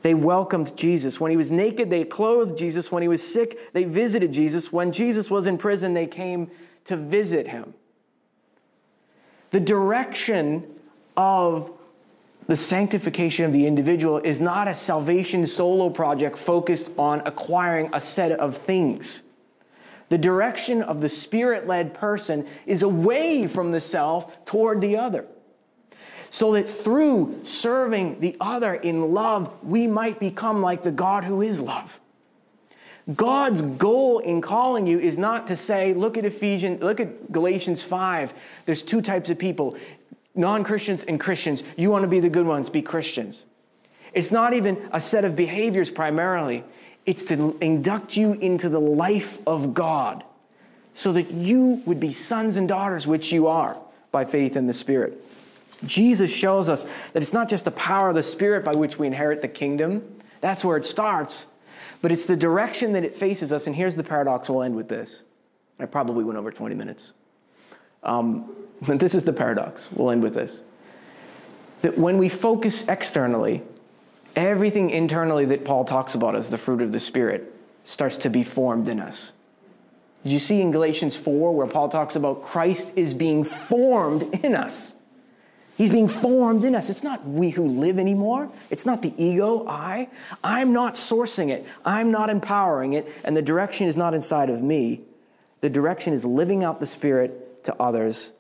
they 0.07 0.15
welcomed 0.15 0.77
Jesus. 0.77 1.19
When 1.19 1.33
he 1.33 1.37
was 1.37 1.51
naked, 1.51 1.91
they 1.91 2.05
clothed 2.05 2.57
Jesus. 2.57 2.93
When 2.93 3.03
he 3.03 3.09
was 3.09 3.21
sick, 3.21 3.73
they 3.73 3.83
visited 3.83 4.31
Jesus. 4.31 4.73
When 4.73 4.93
Jesus 4.93 5.33
was 5.33 5.49
in 5.49 5.59
prison, 5.59 5.95
they 5.95 6.07
came 6.07 6.49
to 6.85 6.97
visit 6.97 7.49
him. 7.49 7.75
The 9.51 9.59
direction 9.59 10.63
of 11.17 11.73
the 12.47 12.57
sanctification 12.57 13.47
of 13.47 13.53
the 13.53 13.67
individual 13.67 14.19
is 14.19 14.39
not 14.39 14.69
a 14.69 14.77
salvation 14.77 15.45
solo 15.45 15.91
project 15.91 16.39
focused 16.39 16.89
on 16.97 17.21
acquiring 17.27 17.91
a 17.93 18.01
set 18.01 18.31
of 18.31 18.57
things. 18.57 19.23
The 20.09 20.19
direction 20.19 20.83
of 20.83 21.01
the 21.01 21.09
spirit 21.09 21.67
led 21.67 21.95
person 21.95 22.47
is 22.65 22.85
away 22.85 23.49
from 23.49 23.73
the 23.73 23.81
self 23.81 24.45
toward 24.45 24.81
the 24.81 24.99
other. 24.99 25.27
So 26.31 26.53
that 26.55 26.69
through 26.69 27.41
serving 27.45 28.21
the 28.21 28.37
other 28.41 28.75
in 28.75 29.13
love, 29.13 29.51
we 29.63 29.87
might 29.87 30.19
become 30.19 30.61
like 30.61 30.83
the 30.83 30.93
God 30.93 31.25
who 31.25 31.43
is 31.43 31.61
love. 31.61 31.99
God's 33.15 33.63
goal 33.63 34.19
in 34.19 34.41
calling 34.41 34.87
you 34.87 34.99
is 34.99 35.17
not 35.17 35.47
to 35.47 35.57
say, 35.57 35.95
look 35.95 36.19
at 36.19 36.25
Ephesians, 36.25 36.83
look 36.83 36.99
at 36.99 37.31
Galatians 37.31 37.83
5. 37.83 38.35
There's 38.65 38.83
two 38.83 39.01
types 39.01 39.31
of 39.31 39.39
people 39.39 39.77
non 40.35 40.65
Christians 40.65 41.03
and 41.05 41.19
Christians. 41.19 41.63
You 41.77 41.91
want 41.91 42.03
to 42.03 42.09
be 42.09 42.21
the 42.21 42.29
good 42.29 42.47
ones, 42.47 42.69
be 42.69 42.83
Christians. 42.83 43.47
It's 44.13 44.31
not 44.31 44.53
even 44.53 44.89
a 44.93 45.01
set 45.01 45.25
of 45.25 45.37
behaviors 45.37 45.91
primarily, 45.91 46.65
it's 47.05 47.25
to 47.25 47.57
induct 47.61 48.17
you 48.17 48.33
into 48.33 48.69
the 48.69 48.81
life 48.81 49.39
of 49.47 49.73
God 49.73 50.25
so 50.95 51.13
that 51.13 51.31
you 51.31 51.83
would 51.87 52.01
be 52.01 52.13
sons 52.13 52.57
and 52.57 52.67
daughters, 52.67 53.07
which 53.07 53.31
you 53.31 53.47
are 53.47 53.77
by 54.11 54.25
faith 54.25 54.57
in 54.57 54.67
the 54.67 54.73
Spirit. 54.73 55.23
Jesus 55.85 56.31
shows 56.31 56.69
us 56.69 56.87
that 57.13 57.23
it's 57.23 57.33
not 57.33 57.49
just 57.49 57.65
the 57.65 57.71
power 57.71 58.09
of 58.09 58.15
the 58.15 58.23
Spirit 58.23 58.65
by 58.65 58.73
which 58.73 58.99
we 58.99 59.07
inherit 59.07 59.43
the 59.43 59.49
kingdom, 59.49 60.03
that's 60.41 60.65
where 60.65 60.77
it 60.77 60.85
starts, 60.85 61.47
but 62.03 62.13
it's 62.13 62.27
the 62.27 62.37
direction 62.37 62.93
that 62.93 63.05
it 63.05 63.15
faces 63.15 63.53
us. 63.53 63.67
And 63.67 63.77
here's 63.77 63.95
the 63.95 64.05
paradox 64.05 64.49
we'll 64.49 64.63
end 64.63 64.77
with 64.77 64.89
this. 64.89 65.23
I 65.79 65.87
probably 65.87 66.25
went 66.25 66.39
over 66.39 66.51
20 66.51 66.75
minutes. 66.75 67.13
Um, 68.03 68.51
but 68.83 68.99
this 68.99 69.15
is 69.15 69.25
the 69.25 69.33
paradox. 69.33 69.89
We'll 69.93 70.11
end 70.11 70.23
with 70.23 70.35
this. 70.35 70.63
That 71.83 71.99
when 71.99 72.19
we 72.19 72.29
focus 72.29 72.89
externally, 72.89 73.63
everything 74.35 74.91
internally 74.91 75.45
that 75.47 75.65
Paul 75.65 75.85
talks 75.85 76.15
about 76.15 76.35
as 76.35 76.51
the 76.51 76.59
fruit 76.59 76.81
of 76.81 76.93
the 76.93 77.01
Spirit 77.01 77.55
starts 77.85 78.17
to 78.19 78.31
be 78.31 78.43
formed 78.43 78.89
in 78.89 78.99
us. 78.99 79.33
Did 80.23 80.33
you 80.33 80.39
see 80.41 80.61
in 80.61 80.73
Galatians 80.73 81.17
4 81.17 81.55
where 81.55 81.67
Paul 81.67 81.89
talks 81.89 82.17
about 82.17 82.43
Christ 82.43 82.93
is 82.97 83.15
being 83.15 83.45
formed 83.45 84.23
in 84.45 84.57
us? 84.57 84.95
He's 85.77 85.91
being 85.91 86.09
formed 86.09 86.65
in 86.65 86.75
us. 86.75 86.89
It's 86.89 87.03
not 87.03 87.27
we 87.27 87.51
who 87.51 87.67
live 87.67 87.99
anymore. 87.99 88.51
It's 88.71 88.87
not 88.87 89.03
the 89.03 89.13
ego, 89.23 89.67
I. 89.69 90.09
I'm 90.43 90.73
not 90.73 90.95
sourcing 90.95 91.51
it. 91.51 91.67
I'm 91.85 92.11
not 92.11 92.31
empowering 92.31 92.95
it. 92.95 93.07
And 93.25 93.37
the 93.37 93.43
direction 93.43 93.87
is 93.87 93.97
not 93.97 94.15
inside 94.15 94.49
of 94.49 94.63
me. 94.63 95.03
The 95.61 95.69
direction 95.69 96.15
is 96.15 96.25
living 96.25 96.65
out 96.65 96.81
the 96.81 96.87
Spirit 96.87 97.65
to 97.65 97.75
others 97.75 98.33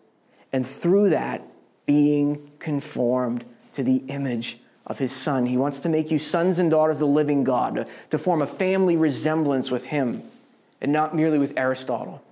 and 0.52 0.66
through 0.66 1.10
that, 1.10 1.42
being 1.84 2.50
conformed 2.58 3.44
to 3.72 3.82
the 3.82 3.96
image 4.08 4.58
of 4.86 4.98
his 4.98 5.12
son. 5.12 5.46
He 5.46 5.56
wants 5.56 5.80
to 5.80 5.88
make 5.88 6.10
you 6.10 6.18
sons 6.18 6.58
and 6.58 6.70
daughters 6.70 6.96
of 6.96 7.00
the 7.00 7.06
living 7.08 7.44
God, 7.44 7.86
to 8.10 8.18
form 8.18 8.40
a 8.40 8.46
family 8.46 8.96
resemblance 8.96 9.70
with 9.70 9.86
him, 9.86 10.22
and 10.80 10.92
not 10.92 11.14
merely 11.14 11.38
with 11.38 11.52
Aristotle. 11.56 12.22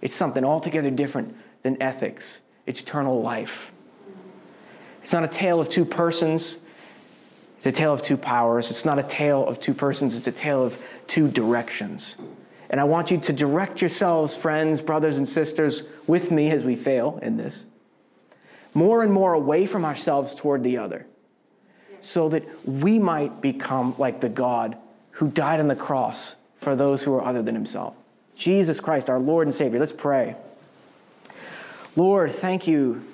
It's 0.00 0.14
something 0.14 0.44
altogether 0.44 0.90
different 0.90 1.36
than 1.62 1.82
ethics, 1.82 2.40
it's 2.66 2.80
eternal 2.80 3.20
life. 3.20 3.72
It's 5.08 5.14
not 5.14 5.24
a 5.24 5.28
tale 5.28 5.58
of 5.58 5.70
two 5.70 5.86
persons. 5.86 6.58
It's 7.56 7.66
a 7.66 7.72
tale 7.72 7.94
of 7.94 8.02
two 8.02 8.18
powers. 8.18 8.68
It's 8.68 8.84
not 8.84 8.98
a 8.98 9.02
tale 9.02 9.48
of 9.48 9.58
two 9.58 9.72
persons. 9.72 10.14
It's 10.14 10.26
a 10.26 10.32
tale 10.32 10.62
of 10.62 10.78
two 11.06 11.28
directions. 11.28 12.16
And 12.68 12.78
I 12.78 12.84
want 12.84 13.10
you 13.10 13.16
to 13.16 13.32
direct 13.32 13.80
yourselves, 13.80 14.36
friends, 14.36 14.82
brothers, 14.82 15.16
and 15.16 15.26
sisters, 15.26 15.84
with 16.06 16.30
me 16.30 16.50
as 16.50 16.62
we 16.62 16.76
fail 16.76 17.18
in 17.22 17.38
this, 17.38 17.64
more 18.74 19.02
and 19.02 19.10
more 19.10 19.32
away 19.32 19.64
from 19.64 19.86
ourselves 19.86 20.34
toward 20.34 20.62
the 20.62 20.76
other, 20.76 21.06
so 22.02 22.28
that 22.28 22.44
we 22.68 22.98
might 22.98 23.40
become 23.40 23.94
like 23.96 24.20
the 24.20 24.28
God 24.28 24.76
who 25.12 25.30
died 25.30 25.58
on 25.58 25.68
the 25.68 25.74
cross 25.74 26.36
for 26.58 26.76
those 26.76 27.04
who 27.04 27.14
are 27.14 27.24
other 27.24 27.40
than 27.40 27.54
himself. 27.54 27.94
Jesus 28.36 28.78
Christ, 28.78 29.08
our 29.08 29.18
Lord 29.18 29.46
and 29.46 29.56
Savior. 29.56 29.80
Let's 29.80 29.90
pray. 29.90 30.36
Lord, 31.96 32.30
thank 32.30 32.66
you 32.66 33.06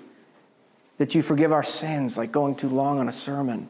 that 0.99 1.15
you 1.15 1.23
forgive 1.23 1.53
our 1.53 1.63
sins 1.63 2.17
like 2.17 2.33
going 2.33 2.55
too 2.55 2.69
long 2.69 2.99
on 2.99 3.09
a 3.09 3.13
sermon. 3.13 3.69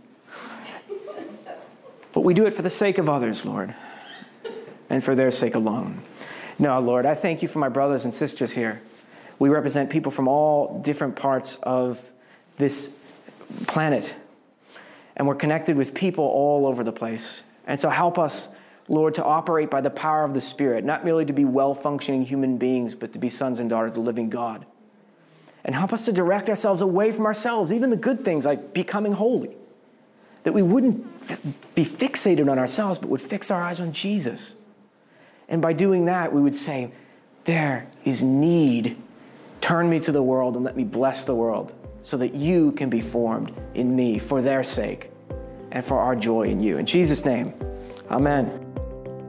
But 2.13 2.21
we 2.21 2.35
do 2.35 2.47
it 2.47 2.55
for 2.55 2.63
the 2.63 2.71
sake 2.71 2.99
of 2.99 3.09
others, 3.09 3.45
Lord 3.45 3.75
and 4.91 5.03
for 5.03 5.15
their 5.15 5.31
sake 5.31 5.55
alone. 5.55 6.01
No, 6.59 6.79
Lord, 6.79 7.07
I 7.07 7.15
thank 7.15 7.43
you 7.43 7.49
for 7.49 7.59
my 7.59 7.69
brothers 7.69 8.05
and 8.05 8.15
sisters 8.15 8.53
here. 8.53 8.81
We 9.39 9.49
represent 9.49 9.91
people 9.91 10.13
from 10.13 10.29
all 10.29 10.81
different 10.81 11.17
parts 11.17 11.57
of 11.65 12.01
this 12.59 12.91
planet, 13.67 14.15
and 15.17 15.27
we're 15.27 15.35
connected 15.35 15.77
with 15.77 15.95
people 15.95 16.25
all 16.25 16.67
over 16.67 16.85
the 16.85 16.93
place. 16.93 17.43
And 17.67 17.81
so 17.81 17.91
help 17.91 18.19
us, 18.19 18.49
Lord, 18.89 19.15
to 19.15 19.25
operate 19.25 19.71
by 19.71 19.81
the 19.81 19.91
power 19.91 20.25
of 20.25 20.35
the 20.35 20.41
Spirit, 20.41 20.85
not 20.85 21.05
merely 21.05 21.25
to 21.25 21.33
be 21.33 21.45
well 21.45 21.75
functioning 21.75 22.25
human 22.25 22.57
beings, 22.57 22.95
but 22.95 23.13
to 23.15 23.19
be 23.19 23.29
sons 23.29 23.59
and 23.59 23.69
daughters 23.69 23.93
of 23.93 23.97
the 23.97 24.01
living 24.03 24.31
God. 24.31 24.65
And 25.65 25.75
help 25.75 25.93
us 25.93 26.05
to 26.05 26.13
direct 26.13 26.49
ourselves 26.49 26.83
away 26.83 27.11
from 27.11 27.25
ourselves, 27.27 27.73
even 27.73 27.91
the 27.91 27.97
good 27.97 28.25
things 28.25 28.45
like 28.45 28.75
becoming 28.75 29.13
holy. 29.13 29.57
That 30.43 30.53
we 30.53 30.63
wouldn't 30.63 31.75
be 31.75 31.85
fixated 31.85 32.51
on 32.51 32.59
ourselves, 32.59 32.99
but 32.99 33.09
would 33.09 33.23
fix 33.23 33.51
our 33.51 33.63
eyes 33.63 33.81
on 33.81 33.93
Jesus. 33.93 34.55
And 35.49 35.63
by 35.63 35.73
doing 35.73 36.05
that, 36.05 36.33
we 36.33 36.41
would 36.41 36.55
say, 36.55 36.93
There 37.45 37.87
is 38.05 38.23
need. 38.23 38.97
Turn 39.61 39.89
me 39.89 40.01
to 40.01 40.13
the 40.13 40.23
world 40.23 40.57
and 40.57 40.65
let 40.65 40.77
me 40.77 40.85
bless 40.85 41.25
the 41.25 41.35
world 41.35 41.73
so 42.03 42.19
that 42.19 42.35
you 42.35 42.73
can 42.73 42.91
be 42.91 43.01
formed 43.01 43.51
in 43.75 43.97
me 43.97 44.19
for 44.19 44.43
their 44.43 44.63
sake 44.63 45.11
and 45.73 45.83
for 45.85 45.99
our 45.99 46.15
joy 46.15 46.43
in 46.43 46.61
you. 46.61 46.77
In 46.77 46.85
Jesus' 46.85 47.25
name, 47.25 47.55
amen. 48.11 48.61